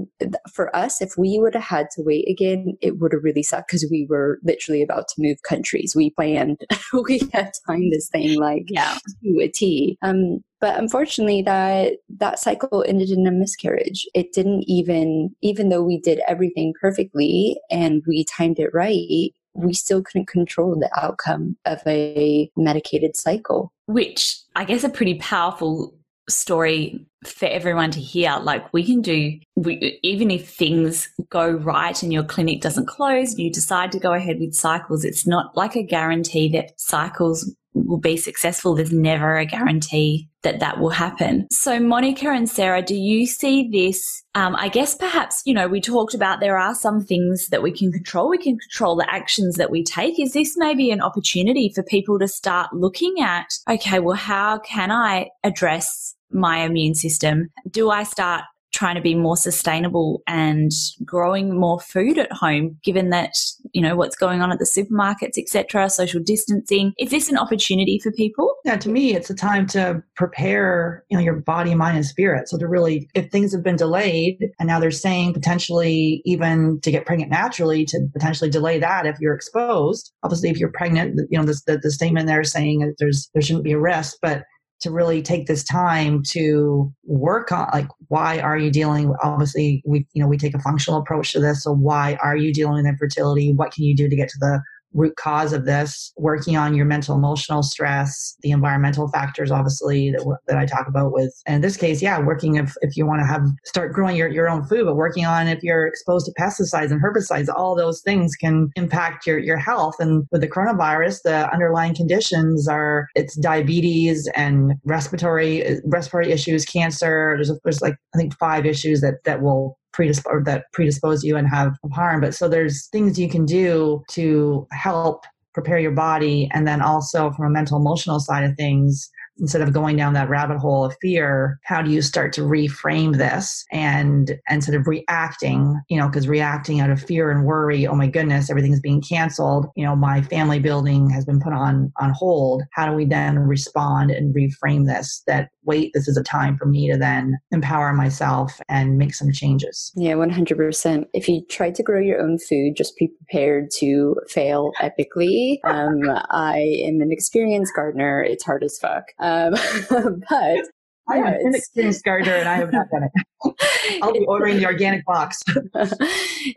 for 0.52 0.74
us, 0.74 1.00
if 1.00 1.16
we 1.16 1.38
would 1.38 1.54
have 1.54 1.62
had 1.62 1.86
to 1.92 2.02
wait 2.02 2.28
again, 2.28 2.76
it 2.80 2.98
would 2.98 3.12
have 3.12 3.22
really 3.22 3.44
sucked 3.44 3.68
because 3.68 3.86
we 3.90 4.06
were 4.08 4.40
literally 4.42 4.82
about 4.82 5.06
to 5.08 5.14
move 5.18 5.42
countries. 5.48 5.94
We 5.94 6.10
planned, 6.10 6.60
we 6.92 7.20
had 7.32 7.52
timed 7.66 7.92
this 7.92 8.08
thing 8.08 8.38
like 8.38 8.64
yeah. 8.68 8.98
to 9.22 9.40
a 9.40 9.48
T. 9.48 9.98
Um, 10.02 10.40
but 10.60 10.78
unfortunately, 10.78 11.42
that 11.42 11.94
that 12.18 12.38
cycle 12.38 12.84
ended 12.86 13.10
in 13.10 13.26
a 13.26 13.32
miscarriage. 13.32 14.06
It 14.14 14.32
didn't 14.32 14.64
even, 14.68 15.34
even 15.40 15.68
though 15.68 15.82
we 15.82 15.98
did 16.00 16.20
everything 16.28 16.72
perfectly 16.80 17.56
and 17.70 18.02
we 18.06 18.24
timed 18.24 18.58
it 18.58 18.70
right, 18.72 19.32
we 19.54 19.72
still 19.72 20.02
couldn't 20.02 20.28
control 20.28 20.74
the 20.78 20.90
outcome 20.96 21.56
of 21.64 21.80
a 21.86 22.50
medicated 22.56 23.16
cycle. 23.16 23.72
Which 23.86 24.38
I 24.56 24.64
guess 24.64 24.84
a 24.84 24.88
pretty 24.88 25.14
powerful 25.14 25.94
story 26.28 27.06
for 27.24 27.46
everyone 27.46 27.90
to 27.92 28.00
hear. 28.00 28.36
Like 28.40 28.72
we 28.72 28.84
can 28.84 29.00
do, 29.00 29.38
we, 29.56 29.98
even 30.02 30.30
if 30.30 30.48
things 30.48 31.08
go 31.30 31.50
right 31.50 32.02
and 32.02 32.12
your 32.12 32.24
clinic 32.24 32.60
doesn't 32.60 32.86
close, 32.86 33.38
you 33.38 33.50
decide 33.50 33.92
to 33.92 33.98
go 33.98 34.12
ahead 34.12 34.38
with 34.40 34.54
cycles. 34.54 35.04
It's 35.04 35.26
not 35.26 35.56
like 35.56 35.76
a 35.76 35.82
guarantee 35.82 36.48
that 36.50 36.80
cycles 36.80 37.54
will 37.74 37.98
be 37.98 38.16
successful. 38.16 38.74
There's 38.74 38.92
never 38.92 39.38
a 39.38 39.46
guarantee 39.46 40.28
that 40.42 40.60
that 40.60 40.78
will 40.78 40.90
happen. 40.90 41.46
So, 41.50 41.78
Monica 41.80 42.28
and 42.28 42.48
Sarah, 42.48 42.82
do 42.82 42.94
you 42.94 43.26
see 43.26 43.68
this? 43.70 44.22
Um, 44.34 44.56
I 44.56 44.68
guess 44.68 44.94
perhaps, 44.94 45.42
you 45.46 45.54
know, 45.54 45.68
we 45.68 45.80
talked 45.80 46.14
about 46.14 46.40
there 46.40 46.58
are 46.58 46.74
some 46.74 47.00
things 47.00 47.48
that 47.48 47.62
we 47.62 47.70
can 47.70 47.92
control. 47.92 48.28
We 48.28 48.38
can 48.38 48.58
control 48.58 48.96
the 48.96 49.10
actions 49.12 49.56
that 49.56 49.70
we 49.70 49.84
take. 49.84 50.18
Is 50.18 50.32
this 50.32 50.54
maybe 50.56 50.90
an 50.90 51.00
opportunity 51.00 51.72
for 51.74 51.82
people 51.82 52.18
to 52.18 52.28
start 52.28 52.72
looking 52.72 53.14
at, 53.20 53.46
okay, 53.68 54.00
well, 54.00 54.16
how 54.16 54.58
can 54.58 54.90
I 54.90 55.28
address 55.44 56.14
my 56.32 56.58
immune 56.58 56.94
system? 56.94 57.50
Do 57.70 57.90
I 57.90 58.04
start 58.04 58.44
trying 58.72 58.94
to 58.96 59.00
be 59.00 59.14
more 59.14 59.36
sustainable 59.36 60.22
and 60.26 60.70
growing 61.04 61.58
more 61.58 61.78
food 61.78 62.18
at 62.18 62.32
home 62.32 62.76
given 62.82 63.10
that 63.10 63.34
you 63.72 63.82
know 63.82 63.94
what's 63.94 64.16
going 64.16 64.40
on 64.40 64.50
at 64.50 64.58
the 64.58 64.64
supermarkets 64.64 65.38
etc 65.38 65.88
social 65.88 66.20
distancing? 66.20 66.92
Is 66.98 67.10
this 67.10 67.28
an 67.28 67.38
opportunity 67.38 68.00
for 68.02 68.10
people? 68.12 68.54
Yeah 68.64 68.76
to 68.76 68.88
me 68.88 69.14
it's 69.14 69.30
a 69.30 69.34
time 69.34 69.66
to 69.68 70.02
prepare 70.16 71.04
you 71.10 71.16
know 71.16 71.22
your 71.22 71.36
body 71.36 71.74
mind 71.74 71.96
and 71.96 72.06
spirit. 72.06 72.48
So 72.48 72.58
to 72.58 72.66
really 72.66 73.08
if 73.14 73.30
things 73.30 73.52
have 73.52 73.62
been 73.62 73.76
delayed 73.76 74.38
and 74.58 74.66
now 74.66 74.80
they're 74.80 74.90
saying 74.90 75.34
potentially 75.34 76.22
even 76.24 76.80
to 76.80 76.90
get 76.90 77.06
pregnant 77.06 77.30
naturally 77.30 77.84
to 77.86 78.00
potentially 78.12 78.50
delay 78.50 78.78
that 78.78 79.06
if 79.06 79.16
you're 79.20 79.34
exposed. 79.34 80.12
Obviously 80.22 80.48
if 80.48 80.58
you're 80.58 80.72
pregnant 80.72 81.20
you 81.30 81.38
know 81.38 81.44
the, 81.44 81.78
the 81.82 81.90
statement 81.90 82.26
there 82.26 82.42
saying 82.42 82.80
that 82.80 82.94
there's 82.98 83.30
there 83.34 83.42
shouldn't 83.42 83.64
be 83.64 83.72
a 83.72 83.78
risk 83.78 84.16
but 84.22 84.44
to 84.82 84.90
really 84.90 85.22
take 85.22 85.46
this 85.46 85.64
time 85.64 86.22
to 86.22 86.92
work 87.04 87.50
on 87.52 87.68
like 87.72 87.88
why 88.08 88.38
are 88.40 88.58
you 88.58 88.70
dealing 88.70 89.14
obviously 89.22 89.82
we 89.86 90.06
you 90.12 90.22
know 90.22 90.28
we 90.28 90.36
take 90.36 90.54
a 90.54 90.58
functional 90.58 91.00
approach 91.00 91.32
to 91.32 91.40
this 91.40 91.62
so 91.62 91.72
why 91.72 92.18
are 92.22 92.36
you 92.36 92.52
dealing 92.52 92.74
with 92.74 92.86
infertility? 92.86 93.52
What 93.52 93.72
can 93.72 93.84
you 93.84 93.94
do 93.94 94.08
to 94.08 94.16
get 94.16 94.28
to 94.28 94.38
the 94.38 94.62
root 94.94 95.16
cause 95.16 95.52
of 95.52 95.64
this, 95.64 96.12
working 96.16 96.56
on 96.56 96.74
your 96.74 96.86
mental 96.86 97.16
emotional 97.16 97.62
stress, 97.62 98.36
the 98.42 98.50
environmental 98.50 99.08
factors, 99.08 99.50
obviously, 99.50 100.10
that, 100.10 100.38
that 100.46 100.58
I 100.58 100.66
talk 100.66 100.86
about 100.88 101.12
with, 101.12 101.34
and 101.46 101.56
in 101.56 101.60
this 101.60 101.76
case, 101.76 102.02
yeah, 102.02 102.18
working 102.20 102.56
if, 102.56 102.74
if 102.82 102.96
you 102.96 103.06
want 103.06 103.20
to 103.20 103.26
have, 103.26 103.42
start 103.64 103.92
growing 103.92 104.16
your, 104.16 104.28
your 104.28 104.48
own 104.48 104.64
food, 104.64 104.84
but 104.84 104.96
working 104.96 105.24
on 105.24 105.48
if 105.48 105.62
you're 105.62 105.86
exposed 105.86 106.26
to 106.26 106.32
pesticides 106.40 106.90
and 106.90 107.02
herbicides, 107.02 107.48
all 107.54 107.76
those 107.76 108.00
things 108.02 108.34
can 108.36 108.70
impact 108.76 109.26
your, 109.26 109.38
your 109.38 109.56
health. 109.56 109.96
And 109.98 110.26
with 110.30 110.40
the 110.40 110.48
coronavirus, 110.48 111.22
the 111.24 111.52
underlying 111.52 111.94
conditions 111.94 112.68
are, 112.68 113.08
it's 113.14 113.36
diabetes 113.36 114.28
and 114.36 114.74
respiratory, 114.84 115.66
uh, 115.66 115.80
respiratory 115.84 116.32
issues, 116.32 116.64
cancer. 116.64 117.34
There's, 117.36 117.52
there's 117.64 117.80
like, 117.80 117.96
I 118.14 118.18
think 118.18 118.36
five 118.38 118.66
issues 118.66 119.00
that, 119.00 119.24
that 119.24 119.42
will 119.42 119.78
predispose 119.92 120.44
that 120.44 120.64
predispose 120.72 121.22
you 121.22 121.36
and 121.36 121.48
have 121.48 121.76
harm. 121.92 122.20
But 122.20 122.34
so 122.34 122.48
there's 122.48 122.86
things 122.88 123.18
you 123.18 123.28
can 123.28 123.44
do 123.44 124.02
to 124.10 124.66
help 124.72 125.24
prepare 125.54 125.78
your 125.78 125.92
body, 125.92 126.50
and 126.52 126.66
then 126.66 126.80
also 126.80 127.30
from 127.32 127.46
a 127.46 127.50
mental 127.50 127.78
emotional 127.78 128.20
side 128.20 128.44
of 128.44 128.56
things 128.56 129.10
instead 129.38 129.62
of 129.62 129.72
going 129.72 129.96
down 129.96 130.12
that 130.12 130.28
rabbit 130.28 130.58
hole 130.58 130.84
of 130.84 130.94
fear 131.00 131.58
how 131.64 131.80
do 131.80 131.90
you 131.90 132.02
start 132.02 132.32
to 132.32 132.42
reframe 132.42 133.16
this 133.16 133.64
and 133.72 134.38
instead 134.50 134.74
of 134.74 134.86
reacting 134.86 135.80
you 135.88 135.98
know 135.98 136.06
because 136.06 136.28
reacting 136.28 136.80
out 136.80 136.90
of 136.90 137.02
fear 137.02 137.30
and 137.30 137.44
worry 137.44 137.86
oh 137.86 137.94
my 137.94 138.06
goodness 138.06 138.50
everything's 138.50 138.80
being 138.80 139.00
canceled 139.00 139.66
you 139.74 139.84
know 139.84 139.96
my 139.96 140.20
family 140.22 140.58
building 140.58 141.08
has 141.08 141.24
been 141.24 141.40
put 141.40 141.52
on 141.52 141.92
on 142.00 142.10
hold 142.10 142.62
how 142.72 142.86
do 142.86 142.92
we 142.92 143.04
then 143.04 143.38
respond 143.38 144.10
and 144.10 144.34
reframe 144.34 144.86
this 144.86 145.22
that 145.26 145.48
wait 145.64 145.90
this 145.94 146.08
is 146.08 146.16
a 146.16 146.22
time 146.22 146.56
for 146.56 146.66
me 146.66 146.90
to 146.90 146.98
then 146.98 147.38
empower 147.50 147.92
myself 147.92 148.60
and 148.68 148.98
make 148.98 149.14
some 149.14 149.32
changes. 149.32 149.92
Yeah 149.96 150.14
100% 150.14 151.06
if 151.12 151.28
you 151.28 151.44
try 151.48 151.70
to 151.70 151.82
grow 151.82 152.00
your 152.00 152.20
own 152.20 152.38
food 152.38 152.74
just 152.76 152.96
be 152.96 153.08
prepared 153.08 153.70
to 153.78 154.16
fail 154.28 154.72
epically. 154.80 155.58
Um, 155.64 156.00
i 156.30 156.58
am 156.84 157.00
an 157.00 157.10
experienced 157.10 157.74
gardener. 157.74 158.22
It's 158.22 158.44
hard 158.44 158.64
as 158.64 158.78
fuck. 158.78 159.04
Um, 159.18 159.54
but 160.28 160.66
I'm 161.08 161.26
an 161.26 161.40
inexperienced 161.40 162.04
gardener 162.04 162.34
and 162.36 162.48
I 162.48 162.56
have 162.56 162.72
not 162.72 162.86
done 162.90 163.02
it. 163.04 164.00
I'll 164.02 164.12
be 164.12 164.24
ordering 164.26 164.58
the 164.58 164.66
organic 164.66 165.04
box. 165.04 165.42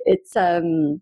it's 0.06 0.36
um 0.36 1.02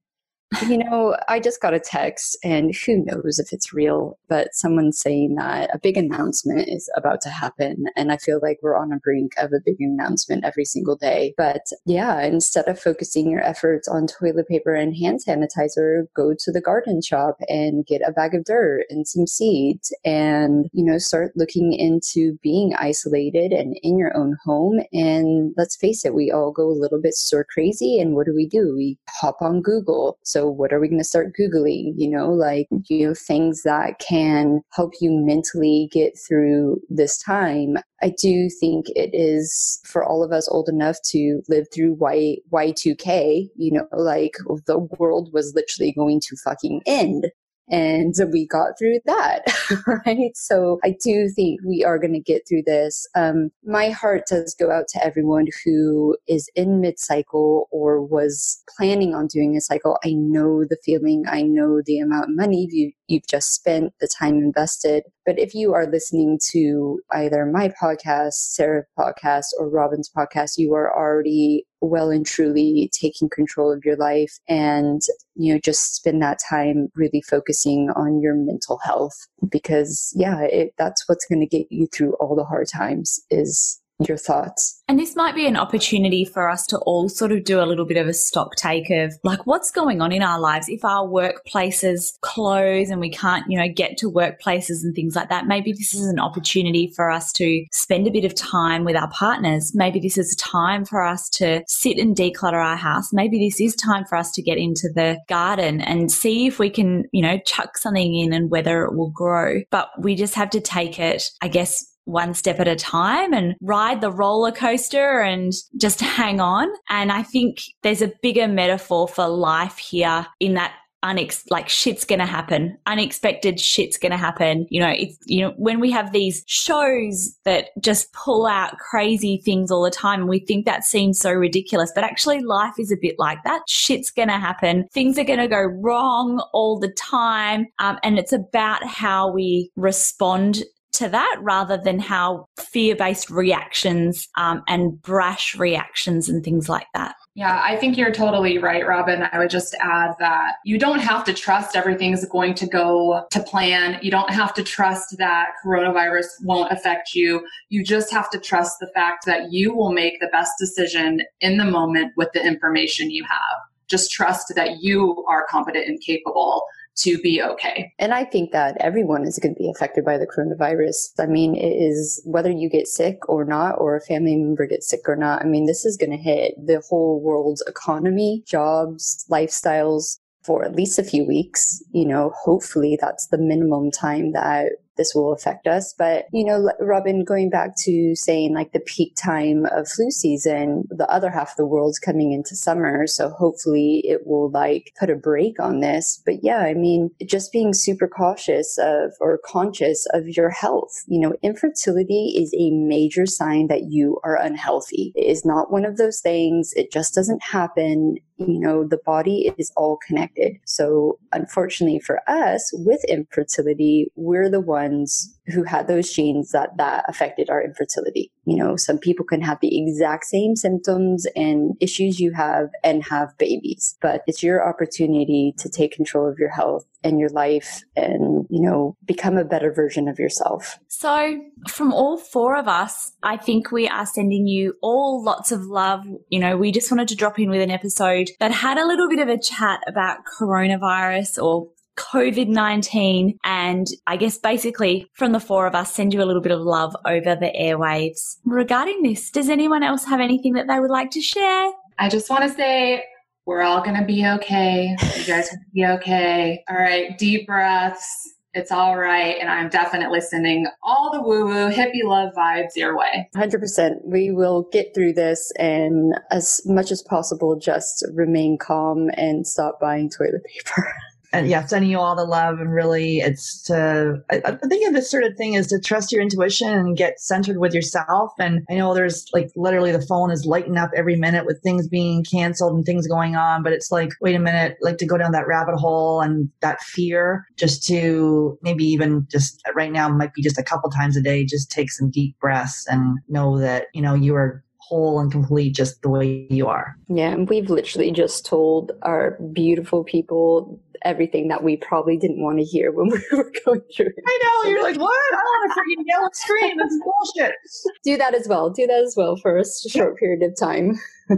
you 0.61 0.77
know, 0.77 1.15
I 1.27 1.39
just 1.39 1.61
got 1.61 1.73
a 1.73 1.79
text, 1.79 2.37
and 2.43 2.75
who 2.75 3.03
knows 3.05 3.39
if 3.39 3.53
it's 3.53 3.73
real, 3.73 4.17
but 4.29 4.53
someone's 4.53 4.99
saying 4.99 5.35
that 5.35 5.69
a 5.73 5.79
big 5.79 5.97
announcement 5.97 6.67
is 6.67 6.89
about 6.95 7.21
to 7.21 7.29
happen. 7.29 7.85
And 7.95 8.11
I 8.11 8.17
feel 8.17 8.39
like 8.41 8.59
we're 8.61 8.77
on 8.77 8.91
a 8.91 8.99
brink 8.99 9.33
of 9.37 9.51
a 9.53 9.61
big 9.65 9.77
announcement 9.79 10.45
every 10.45 10.65
single 10.65 10.95
day. 10.95 11.33
But 11.37 11.61
yeah, 11.85 12.21
instead 12.21 12.67
of 12.67 12.79
focusing 12.79 13.29
your 13.29 13.41
efforts 13.41 13.87
on 13.87 14.07
toilet 14.07 14.47
paper 14.47 14.73
and 14.73 14.95
hand 14.95 15.21
sanitizer, 15.27 16.05
go 16.15 16.33
to 16.37 16.51
the 16.51 16.61
garden 16.61 17.01
shop 17.01 17.37
and 17.47 17.85
get 17.85 18.01
a 18.07 18.11
bag 18.11 18.35
of 18.35 18.45
dirt 18.45 18.85
and 18.89 19.07
some 19.07 19.27
seeds 19.27 19.93
and, 20.03 20.69
you 20.73 20.83
know, 20.83 20.97
start 20.97 21.33
looking 21.35 21.73
into 21.73 22.37
being 22.41 22.73
isolated 22.77 23.51
and 23.51 23.77
in 23.83 23.97
your 23.97 24.15
own 24.15 24.37
home. 24.43 24.79
And 24.91 25.53
let's 25.57 25.75
face 25.75 26.05
it, 26.05 26.13
we 26.13 26.31
all 26.31 26.51
go 26.51 26.67
a 26.67 26.79
little 26.79 27.01
bit 27.01 27.13
stir 27.13 27.45
crazy. 27.45 27.99
And 27.99 28.15
what 28.15 28.25
do 28.25 28.33
we 28.35 28.47
do? 28.47 28.73
We 28.75 28.97
hop 29.09 29.41
on 29.41 29.61
Google. 29.61 30.17
So 30.23 30.42
what 30.49 30.73
are 30.73 30.79
we 30.79 30.87
going 30.87 30.99
to 30.99 31.03
start 31.03 31.33
Googling? 31.39 31.93
You 31.95 32.09
know, 32.09 32.31
like, 32.31 32.67
mm. 32.71 32.83
you 32.89 33.07
know, 33.07 33.13
things 33.13 33.63
that 33.63 33.99
can 33.99 34.61
help 34.71 34.93
you 35.01 35.11
mentally 35.11 35.89
get 35.91 36.13
through 36.27 36.79
this 36.89 37.17
time. 37.17 37.77
I 38.01 38.13
do 38.19 38.49
think 38.59 38.87
it 38.89 39.11
is 39.13 39.79
for 39.85 40.03
all 40.03 40.23
of 40.23 40.31
us 40.31 40.49
old 40.49 40.67
enough 40.67 40.97
to 41.11 41.41
live 41.47 41.67
through 41.73 41.93
Y, 41.93 42.37
Y2K, 42.51 43.47
you 43.55 43.71
know, 43.71 43.87
like 43.93 44.33
the 44.67 44.79
world 44.99 45.29
was 45.33 45.53
literally 45.55 45.93
going 45.93 46.19
to 46.21 46.35
fucking 46.43 46.81
end 46.85 47.31
and 47.69 48.13
we 48.31 48.47
got 48.47 48.77
through 48.77 48.99
that 49.05 49.41
right? 50.05 50.35
So 50.35 50.79
i 50.83 50.95
do 51.03 51.29
think 51.29 51.61
we 51.65 51.83
are 51.83 51.97
going 51.97 52.13
to 52.13 52.19
get 52.19 52.43
through 52.47 52.63
this. 52.65 53.07
Um, 53.15 53.51
my 53.63 53.89
heart 53.89 54.23
does 54.27 54.55
go 54.59 54.71
out 54.71 54.87
to 54.89 55.05
everyone 55.05 55.47
who 55.63 56.17
is 56.27 56.49
in 56.55 56.81
mid-cycle 56.81 57.67
or 57.71 58.01
was 58.01 58.61
planning 58.77 59.13
on 59.13 59.27
doing 59.27 59.55
a 59.55 59.61
cycle. 59.61 59.97
I 60.03 60.13
know 60.13 60.63
the 60.63 60.77
feeling 60.83 61.23
i 61.29 61.41
know 61.41 61.81
the 61.85 61.99
amount 61.99 62.29
of 62.29 62.35
money 62.35 62.67
you, 62.71 62.91
you've 63.07 63.27
just 63.27 63.53
spent 63.53 63.93
the 63.99 64.07
time 64.07 64.37
invested. 64.37 65.03
But 65.25 65.39
if 65.39 65.53
you 65.53 65.73
are 65.73 65.87
listening 65.87 66.39
to 66.51 66.99
either 67.11 67.45
my 67.45 67.69
podcast 67.69 68.33
sarah's 68.33 68.85
podcast 68.97 69.47
or 69.57 69.69
robyn's 69.69 70.09
podcast 70.15 70.57
you 70.57 70.73
are 70.73 70.93
already 70.95 71.65
well 71.83 72.09
and 72.09 72.25
truly 72.25 72.89
taking 72.99 73.29
control 73.29 73.71
of 73.71 73.83
your 73.83 73.95
life 73.97 74.39
and 74.47 75.01
you 75.35 75.53
know 75.53 75.59
just 75.59 75.95
spend 75.95 76.21
that 76.21 76.39
time 76.49 76.87
really 76.95 77.21
focusing 77.21 77.89
on 77.95 78.21
your 78.21 78.35
mental 78.35 78.79
health 78.83 79.27
because 79.49 80.13
yeah 80.15 80.41
it, 80.41 80.73
that's 80.77 81.07
what's 81.07 81.25
going 81.25 81.41
to 81.41 81.57
get 81.57 81.67
you 81.69 81.87
through 81.87 82.13
all 82.15 82.35
the 82.35 82.45
hard 82.45 82.67
times 82.67 83.19
is 83.29 83.81
your 84.07 84.17
thoughts. 84.17 84.81
And 84.87 84.99
this 84.99 85.15
might 85.15 85.35
be 85.35 85.47
an 85.47 85.55
opportunity 85.55 86.25
for 86.25 86.49
us 86.49 86.67
to 86.67 86.77
all 86.79 87.09
sort 87.09 87.31
of 87.31 87.45
do 87.45 87.61
a 87.61 87.65
little 87.65 87.85
bit 87.85 87.97
of 87.97 88.07
a 88.07 88.13
stock 88.13 88.55
take 88.55 88.89
of 88.89 89.13
like 89.23 89.45
what's 89.47 89.71
going 89.71 90.01
on 90.01 90.11
in 90.11 90.21
our 90.21 90.39
lives. 90.39 90.67
If 90.67 90.83
our 90.83 91.07
workplaces 91.07 92.19
close 92.21 92.89
and 92.89 92.99
we 92.99 93.09
can't, 93.09 93.45
you 93.49 93.57
know, 93.57 93.67
get 93.73 93.97
to 93.99 94.11
workplaces 94.11 94.83
and 94.83 94.93
things 94.93 95.15
like 95.15 95.29
that, 95.29 95.47
maybe 95.47 95.71
this 95.71 95.93
is 95.93 96.07
an 96.07 96.19
opportunity 96.19 96.91
for 96.95 97.09
us 97.09 97.31
to 97.33 97.65
spend 97.71 98.07
a 98.07 98.11
bit 98.11 98.25
of 98.25 98.35
time 98.35 98.83
with 98.83 98.95
our 98.95 99.09
partners. 99.09 99.71
Maybe 99.73 99.99
this 99.99 100.17
is 100.17 100.35
time 100.35 100.85
for 100.85 101.01
us 101.01 101.29
to 101.31 101.63
sit 101.67 101.97
and 101.97 102.15
declutter 102.15 102.63
our 102.63 102.75
house. 102.75 103.13
Maybe 103.13 103.39
this 103.39 103.61
is 103.61 103.75
time 103.75 104.05
for 104.05 104.17
us 104.17 104.31
to 104.33 104.41
get 104.41 104.57
into 104.57 104.89
the 104.93 105.19
garden 105.29 105.81
and 105.81 106.11
see 106.11 106.45
if 106.45 106.59
we 106.59 106.69
can, 106.69 107.05
you 107.11 107.21
know, 107.21 107.39
chuck 107.45 107.77
something 107.77 108.15
in 108.15 108.33
and 108.33 108.51
whether 108.51 108.83
it 108.83 108.95
will 108.95 109.11
grow. 109.11 109.61
But 109.71 109.89
we 109.97 110.15
just 110.15 110.35
have 110.35 110.49
to 110.51 110.61
take 110.61 110.99
it, 110.99 111.29
I 111.41 111.47
guess, 111.47 111.92
one 112.05 112.33
step 112.33 112.59
at 112.59 112.67
a 112.67 112.75
time 112.75 113.33
and 113.33 113.55
ride 113.61 114.01
the 114.01 114.11
roller 114.11 114.51
coaster 114.51 115.21
and 115.21 115.53
just 115.77 116.01
hang 116.01 116.39
on. 116.39 116.69
And 116.89 117.11
I 117.11 117.23
think 117.23 117.61
there's 117.81 118.01
a 118.01 118.11
bigger 118.21 118.47
metaphor 118.47 119.07
for 119.07 119.27
life 119.27 119.77
here 119.77 120.27
in 120.39 120.55
that 120.55 120.73
unex 121.03 121.43
like 121.49 121.67
shit's 121.67 122.05
gonna 122.05 122.25
happen 122.25 122.77
unexpected 122.87 123.59
shit's 123.59 123.97
gonna 123.97 124.17
happen. 124.17 124.65
You 124.69 124.79
know 124.79 124.89
it's 124.89 125.17
you 125.25 125.41
know 125.41 125.53
when 125.57 125.79
we 125.79 125.91
have 125.91 126.11
these 126.11 126.43
shows 126.47 127.37
that 127.43 127.69
just 127.81 128.11
pull 128.13 128.45
out 128.45 128.77
crazy 128.77 129.41
things 129.43 129.69
all 129.69 129.83
the 129.83 129.91
time 129.91 130.21
and 130.21 130.29
we 130.29 130.39
think 130.39 130.65
that 130.65 130.83
seems 130.83 131.19
so 131.19 131.31
ridiculous 131.31 131.91
but 131.93 132.03
actually 132.03 132.41
life 132.41 132.73
is 132.79 132.91
a 132.91 132.97
bit 132.99 133.15
like 133.19 133.39
that. 133.43 133.61
Shit's 133.67 134.11
gonna 134.11 134.39
happen. 134.39 134.87
Things 134.93 135.17
are 135.19 135.23
gonna 135.25 135.47
go 135.47 135.61
wrong 135.61 136.41
all 136.53 136.79
the 136.79 136.91
time. 136.91 137.67
Um, 137.79 137.99
and 138.03 138.17
it's 138.17 138.33
about 138.33 138.85
how 138.85 139.31
we 139.31 139.69
respond 139.75 140.63
to 140.93 141.09
that 141.09 141.37
rather 141.41 141.77
than 141.77 141.99
how 141.99 142.47
fear 142.57 142.95
based 142.95 143.29
reactions 143.29 144.27
um, 144.37 144.63
and 144.67 145.01
brash 145.01 145.55
reactions 145.55 146.29
and 146.29 146.43
things 146.43 146.69
like 146.69 146.87
that. 146.93 147.15
Yeah, 147.35 147.61
I 147.63 147.77
think 147.77 147.97
you're 147.97 148.11
totally 148.11 148.59
right, 148.59 148.85
Robyn. 148.85 149.27
I 149.31 149.39
would 149.39 149.49
just 149.49 149.73
add 149.81 150.11
that 150.19 150.53
you 150.65 150.77
don't 150.77 150.99
have 150.99 151.23
to 151.25 151.33
trust 151.33 151.75
everything's 151.75 152.23
going 152.25 152.53
to 152.55 152.67
go 152.67 153.25
to 153.31 153.41
plan. 153.41 153.97
You 154.03 154.11
don't 154.11 154.29
have 154.29 154.53
to 154.53 154.63
trust 154.63 155.17
that 155.17 155.47
coronavirus 155.65 156.27
won't 156.43 156.71
affect 156.71 157.15
you. 157.15 157.43
You 157.69 157.83
just 157.83 158.11
have 158.11 158.29
to 158.29 158.39
trust 158.39 158.79
the 158.79 158.91
fact 158.93 159.25
that 159.25 159.51
you 159.51 159.73
will 159.73 159.91
make 159.91 160.19
the 160.19 160.29
best 160.31 160.51
decision 160.59 161.21
in 161.41 161.57
the 161.57 161.65
moment 161.65 162.13
with 162.15 162.29
the 162.33 162.45
information 162.45 163.09
you 163.09 163.23
have. 163.23 163.57
Just 163.89 164.11
trust 164.11 164.53
that 164.55 164.81
you 164.81 165.25
are 165.27 165.47
competent 165.49 165.87
and 165.87 165.99
capable 166.01 166.63
to 166.95 167.17
be 167.19 167.41
okay. 167.41 167.91
And 167.99 168.13
I 168.13 168.25
think 168.25 168.51
that 168.51 168.77
everyone 168.79 169.23
is 169.23 169.39
going 169.39 169.55
to 169.55 169.59
be 169.59 169.71
affected 169.73 170.05
by 170.05 170.17
the 170.17 170.27
coronavirus. 170.27 171.19
I 171.19 171.25
mean, 171.25 171.55
it 171.55 171.73
is 171.73 172.21
whether 172.25 172.51
you 172.51 172.69
get 172.69 172.87
sick 172.87 173.27
or 173.27 173.45
not, 173.45 173.79
or 173.79 173.95
a 173.95 174.01
family 174.01 174.35
member 174.35 174.67
gets 174.67 174.89
sick 174.89 175.01
or 175.07 175.15
not. 175.15 175.41
I 175.41 175.45
mean, 175.45 175.65
this 175.65 175.85
is 175.85 175.97
going 175.97 176.11
to 176.11 176.17
hit 176.17 176.53
the 176.57 176.81
whole 176.87 177.21
world's 177.21 177.63
economy, 177.67 178.43
jobs, 178.45 179.25
lifestyles 179.29 180.19
for 180.43 180.63
at 180.63 180.75
least 180.75 180.99
a 180.99 181.03
few 181.03 181.25
weeks. 181.25 181.81
You 181.91 182.05
know, 182.05 182.31
hopefully 182.35 182.97
that's 182.99 183.27
the 183.27 183.37
minimum 183.37 183.91
time 183.91 184.33
that 184.33 184.73
this 184.97 185.13
will 185.15 185.33
affect 185.33 185.67
us. 185.67 185.93
But, 185.97 186.25
you 186.31 186.45
know, 186.45 186.71
Robyn, 186.79 187.23
going 187.23 187.49
back 187.49 187.75
to 187.83 188.15
saying 188.15 188.53
like 188.53 188.71
the 188.71 188.79
peak 188.79 189.15
time 189.15 189.65
of 189.71 189.87
flu 189.87 190.11
season, 190.11 190.83
the 190.89 191.09
other 191.09 191.29
half 191.29 191.51
of 191.51 191.57
the 191.57 191.65
world's 191.65 191.99
coming 191.99 192.31
into 192.31 192.55
summer. 192.55 193.07
So 193.07 193.29
hopefully 193.29 194.03
it 194.05 194.25
will 194.25 194.49
like 194.51 194.93
put 194.99 195.09
a 195.09 195.15
break 195.15 195.59
on 195.59 195.79
this. 195.79 196.21
But 196.25 196.43
yeah, 196.43 196.59
I 196.59 196.73
mean, 196.73 197.11
just 197.25 197.51
being 197.51 197.73
super 197.73 198.07
cautious 198.07 198.77
of 198.77 199.13
or 199.19 199.39
conscious 199.45 200.05
of 200.13 200.27
your 200.27 200.49
health. 200.49 201.03
You 201.07 201.19
know, 201.19 201.33
infertility 201.41 202.33
is 202.37 202.53
a 202.57 202.71
major 202.71 203.25
sign 203.25 203.67
that 203.67 203.83
you 203.89 204.19
are 204.23 204.35
unhealthy. 204.35 205.11
It 205.15 205.25
is 205.25 205.45
not 205.45 205.71
one 205.71 205.85
of 205.85 205.97
those 205.97 206.19
things. 206.19 206.73
It 206.75 206.91
just 206.91 207.13
doesn't 207.13 207.43
happen 207.43 208.17
you 208.37 208.59
know, 208.59 208.87
the 208.87 208.99
body 209.05 209.53
is 209.57 209.71
all 209.75 209.97
connected. 210.05 210.53
So 210.65 211.19
unfortunately 211.31 211.99
for 211.99 212.21
us 212.27 212.71
with 212.73 213.03
infertility, 213.05 214.11
we're 214.15 214.49
the 214.49 214.61
ones 214.83 215.37
who 215.47 215.63
had 215.63 215.87
those 215.87 216.11
genes 216.11 216.51
that 216.51 216.69
that 216.77 217.05
affected 217.07 217.49
our 217.49 217.63
infertility. 217.63 218.31
You 218.45 218.57
know, 218.57 218.75
some 218.75 218.97
people 218.97 219.25
can 219.25 219.41
have 219.41 219.59
the 219.61 219.81
exact 219.81 220.25
same 220.25 220.55
symptoms 220.55 221.25
and 221.35 221.75
issues 221.81 222.19
you 222.19 222.31
have 222.33 222.69
and 222.83 223.03
have 223.05 223.37
babies, 223.37 223.97
but 224.01 224.21
it's 224.27 224.43
your 224.43 224.67
opportunity 224.67 225.53
to 225.57 225.69
take 225.69 225.91
control 225.91 226.29
of 226.29 226.39
your 226.39 226.49
health 226.49 226.85
and 227.03 227.19
your 227.19 227.29
life 227.29 227.83
and, 227.95 228.45
you 228.49 228.61
know, 228.61 228.95
become 229.05 229.37
a 229.37 229.43
better 229.43 229.73
version 229.73 230.07
of 230.07 230.19
yourself. 230.19 230.79
So, 230.87 231.41
from 231.67 231.93
all 231.93 232.17
four 232.17 232.55
of 232.55 232.67
us, 232.67 233.11
I 233.21 233.37
think 233.37 233.71
we 233.71 233.87
are 233.89 234.05
sending 234.05 234.47
you 234.47 234.75
all 234.81 235.21
lots 235.23 235.51
of 235.51 235.65
love. 235.65 236.05
You 236.29 236.39
know, 236.39 236.55
we 236.55 236.71
just 236.71 236.89
wanted 236.89 237.09
to 237.09 237.15
drop 237.15 237.39
in 237.39 237.49
with 237.49 237.61
an 237.61 237.71
episode 237.71 238.29
that 238.39 238.51
had 238.51 238.77
a 238.77 238.87
little 238.87 239.09
bit 239.09 239.19
of 239.19 239.27
a 239.27 239.37
chat 239.37 239.81
about 239.87 240.19
coronavirus 240.39 241.43
or 241.43 241.69
COVID 241.97 242.47
19. 242.47 243.37
And 243.43 243.87
I 244.07 244.17
guess 244.17 244.37
basically 244.37 245.07
from 245.13 245.31
the 245.31 245.39
four 245.39 245.67
of 245.67 245.75
us, 245.75 245.93
send 245.93 246.13
you 246.13 246.21
a 246.21 246.25
little 246.25 246.41
bit 246.41 246.51
of 246.51 246.61
love 246.61 246.95
over 247.05 247.35
the 247.35 247.51
airwaves. 247.59 248.37
Regarding 248.45 249.03
this, 249.03 249.29
does 249.29 249.49
anyone 249.49 249.83
else 249.83 250.05
have 250.05 250.19
anything 250.19 250.53
that 250.53 250.67
they 250.67 250.79
would 250.79 250.91
like 250.91 251.11
to 251.11 251.21
share? 251.21 251.71
I 251.99 252.09
just 252.09 252.29
want 252.29 252.43
to 252.43 252.49
say 252.49 253.03
we're 253.45 253.61
all 253.61 253.83
going 253.83 253.99
to 253.99 254.05
be 254.05 254.25
okay. 254.25 254.95
You 255.17 255.25
guys 255.25 255.49
will 255.51 255.59
be 255.73 255.85
okay. 255.85 256.63
All 256.69 256.77
right, 256.77 257.17
deep 257.17 257.47
breaths. 257.47 258.33
It's 258.55 258.71
all 258.71 258.97
right. 258.97 259.35
And 259.39 259.49
I'm 259.49 259.67
definitely 259.69 260.21
sending 260.21 260.67
all 260.83 261.11
the 261.11 261.21
woo 261.21 261.45
woo 261.45 261.71
hippie 261.71 262.03
love 262.03 262.33
vibes 262.37 262.75
your 262.75 262.95
way. 262.95 263.27
100%. 263.35 263.95
We 264.05 264.31
will 264.31 264.67
get 264.71 264.93
through 264.93 265.13
this 265.13 265.51
and 265.57 266.13
as 266.29 266.61
much 266.65 266.91
as 266.91 267.01
possible, 267.01 267.57
just 267.57 268.05
remain 268.13 268.59
calm 268.59 269.09
and 269.15 269.47
stop 269.47 269.79
buying 269.81 270.09
toilet 270.09 270.43
paper. 270.45 270.93
and 271.33 271.49
yeah, 271.49 271.65
sending 271.65 271.89
you 271.89 271.99
all 271.99 272.15
the 272.15 272.23
love 272.23 272.59
and 272.59 272.71
really 272.71 273.17
it's 273.17 273.61
to, 273.63 274.23
I, 274.31 274.41
I 274.45 274.51
think 274.67 274.87
of 274.87 274.93
this 274.93 275.09
sort 275.09 275.23
of 275.23 275.35
thing 275.35 275.55
is 275.55 275.67
to 275.67 275.79
trust 275.79 276.11
your 276.11 276.21
intuition 276.21 276.69
and 276.69 276.95
get 276.95 277.19
centered 277.19 277.57
with 277.57 277.73
yourself. 277.73 278.31
And 278.39 278.61
I 278.69 278.75
know 278.75 278.93
there's 278.93 279.25
like 279.33 279.49
literally 279.55 279.91
the 279.91 280.05
phone 280.05 280.31
is 280.31 280.45
lighting 280.45 280.77
up 280.77 280.91
every 280.95 281.15
minute 281.15 281.47
with 281.47 281.59
things 281.63 281.87
being 281.87 282.23
canceled 282.23 282.75
and 282.75 282.85
things 282.85 283.07
going 283.07 283.35
on, 283.35 283.63
but 283.63 283.73
it's 283.73 283.91
like, 283.91 284.11
wait 284.21 284.35
a 284.35 284.39
minute, 284.39 284.77
like 284.81 284.99
to 284.99 285.07
go 285.07 285.17
down 285.17 285.31
that 285.31 285.47
rabbit 285.47 285.75
hole 285.75 286.21
and 286.21 286.49
that 286.61 286.81
fear 286.81 287.47
just 287.57 287.85
to 287.87 288.57
maybe 288.61 288.85
even 288.85 289.27
just 289.31 289.59
uh, 289.67 289.73
right 289.73 289.91
now 289.91 290.07
might 290.07 290.35
be 290.35 290.43
just 290.43 290.59
a 290.59 290.63
couple 290.63 290.91
times 290.91 291.17
a 291.17 291.21
day, 291.21 291.43
just 291.43 291.71
take 291.71 291.91
some 291.91 292.11
deep 292.11 292.37
breaths 292.39 292.85
and 292.87 293.17
know 293.27 293.57
that, 293.57 293.87
you 293.93 294.01
know, 294.03 294.13
you 294.13 294.35
are 294.35 294.63
whole 294.77 295.19
and 295.19 295.31
complete 295.31 295.73
just 295.73 296.01
the 296.01 296.09
way 296.09 296.45
you 296.49 296.67
are. 296.67 296.95
Yeah, 297.07 297.29
and 297.29 297.49
we've 297.49 297.69
literally 297.69 298.11
just 298.11 298.45
told 298.45 298.91
our 299.01 299.37
beautiful 299.53 300.03
people 300.03 300.79
everything 301.03 301.47
that 301.49 301.63
we 301.63 301.77
probably 301.77 302.17
didn't 302.17 302.41
want 302.41 302.59
to 302.59 302.63
hear 302.63 302.91
when 302.91 303.09
we 303.09 303.21
were 303.31 303.51
going 303.65 303.81
through 303.95 304.07
it. 304.07 304.23
I 304.25 304.39
know. 304.43 304.69
You're 304.69 304.83
like, 304.83 304.99
what? 304.99 305.09
I 305.09 305.35
want 305.37 305.73
to 305.73 305.79
freaking 305.79 306.03
yell 306.05 306.23
and 306.23 306.35
scream. 306.35 306.77
That's 306.77 306.99
bullshit. 307.03 307.55
Do 308.03 308.17
that 308.17 308.33
as 308.33 308.47
well. 308.47 308.69
Do 308.69 308.87
that 308.87 309.03
as 309.03 309.15
well 309.15 309.37
for 309.37 309.57
a 309.57 309.65
short 309.89 310.17
period 310.17 310.43
of 310.43 310.57
time. 310.57 310.99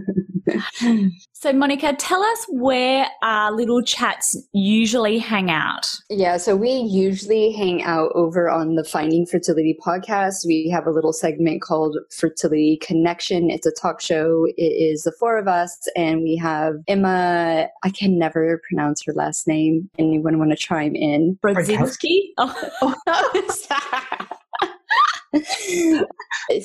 so, 1.34 1.54
Monica, 1.54 1.94
tell 1.94 2.22
us 2.22 2.46
where 2.50 3.08
our 3.22 3.52
little 3.52 3.82
chats 3.82 4.38
usually 4.54 5.18
hang 5.18 5.52
out. 5.52 5.88
Yeah, 6.10 6.38
so 6.38 6.56
we 6.56 6.72
usually 6.72 7.52
hang 7.52 7.84
out 7.84 8.12
over 8.16 8.50
on 8.50 8.76
the 8.76 8.84
Finding 8.84 9.26
Fertility 9.26 9.78
podcast. 9.86 10.46
We 10.46 10.70
have 10.74 10.88
a 10.88 10.92
little 10.92 11.14
segment 11.14 11.62
called 11.62 11.98
Fertility 12.12 12.80
Connection. 12.82 13.50
It's 13.50 13.66
a 13.66 13.72
talk 13.72 14.02
show. 14.02 14.46
It 14.58 14.62
is 14.62 15.04
the 15.04 15.14
four 15.20 15.38
of 15.38 15.48
us, 15.48 15.88
and 15.96 16.22
we 16.22 16.36
have 16.38 16.76
Emma. 16.88 17.68
I 17.84 17.90
can 17.90 18.18
never 18.18 18.62
pronounce 18.68 19.04
her 19.06 19.14
last 19.14 19.45
name. 19.48 19.90
Anyone 19.98 20.40
want 20.40 20.52
to 20.52 20.58
chime 20.58 20.96
in? 20.96 21.38
Brodzinski? 21.44 22.30
Oh. 22.38 22.70
oh 23.08 24.28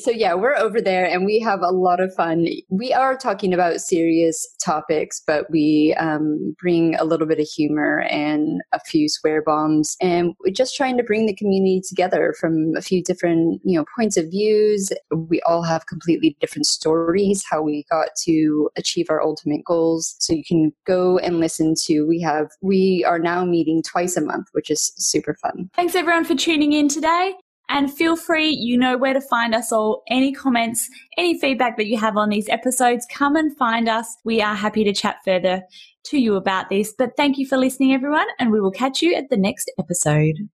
so 0.00 0.10
yeah, 0.10 0.34
we're 0.34 0.56
over 0.56 0.80
there 0.80 1.04
and 1.04 1.24
we 1.24 1.40
have 1.40 1.60
a 1.60 1.70
lot 1.70 2.00
of 2.00 2.14
fun. 2.14 2.46
We 2.68 2.92
are 2.92 3.16
talking 3.16 3.52
about 3.52 3.80
serious 3.80 4.46
topics, 4.62 5.22
but 5.26 5.50
we 5.50 5.94
um, 5.98 6.54
bring 6.58 6.94
a 6.96 7.04
little 7.04 7.26
bit 7.26 7.40
of 7.40 7.46
humor 7.46 8.02
and 8.10 8.62
a 8.72 8.80
few 8.80 9.08
swear 9.08 9.42
bombs, 9.42 9.96
and 10.00 10.34
we're 10.40 10.52
just 10.52 10.76
trying 10.76 10.96
to 10.98 11.02
bring 11.02 11.26
the 11.26 11.34
community 11.34 11.82
together 11.86 12.34
from 12.38 12.74
a 12.76 12.82
few 12.82 13.02
different 13.02 13.60
you 13.64 13.78
know 13.78 13.84
points 13.96 14.16
of 14.16 14.30
views. 14.30 14.90
We 15.10 15.40
all 15.42 15.62
have 15.62 15.86
completely 15.86 16.36
different 16.40 16.66
stories 16.66 17.44
how 17.48 17.62
we 17.62 17.84
got 17.90 18.10
to 18.24 18.70
achieve 18.76 19.06
our 19.10 19.22
ultimate 19.22 19.64
goals. 19.64 20.16
So 20.18 20.32
you 20.32 20.44
can 20.44 20.72
go 20.86 21.18
and 21.18 21.40
listen 21.40 21.74
to. 21.86 22.02
We 22.02 22.20
have 22.20 22.48
we 22.60 23.04
are 23.06 23.18
now 23.18 23.44
meeting 23.44 23.82
twice 23.82 24.16
a 24.16 24.20
month, 24.20 24.48
which 24.52 24.70
is 24.70 24.92
super 24.96 25.34
fun. 25.42 25.70
Thanks 25.74 25.94
everyone 25.94 26.24
for 26.24 26.34
tuning 26.34 26.72
in 26.72 26.88
today. 26.88 27.34
And 27.70 27.92
feel 27.92 28.16
free, 28.16 28.50
you 28.50 28.76
know 28.76 28.98
where 28.98 29.14
to 29.14 29.20
find 29.20 29.54
us 29.54 29.70
all. 29.70 30.02
Any 30.08 30.32
comments, 30.32 30.90
any 31.16 31.38
feedback 31.38 31.76
that 31.76 31.86
you 31.86 31.96
have 31.98 32.16
on 32.16 32.28
these 32.28 32.48
episodes, 32.48 33.06
come 33.08 33.36
and 33.36 33.56
find 33.56 33.88
us. 33.88 34.16
We 34.24 34.42
are 34.42 34.56
happy 34.56 34.82
to 34.82 34.92
chat 34.92 35.18
further 35.24 35.62
to 36.06 36.18
you 36.18 36.34
about 36.34 36.68
this. 36.68 36.92
But 36.98 37.16
thank 37.16 37.38
you 37.38 37.46
for 37.46 37.56
listening, 37.56 37.92
everyone, 37.92 38.26
and 38.40 38.50
we 38.50 38.60
will 38.60 38.72
catch 38.72 39.02
you 39.02 39.14
at 39.14 39.30
the 39.30 39.36
next 39.36 39.70
episode. 39.78 40.48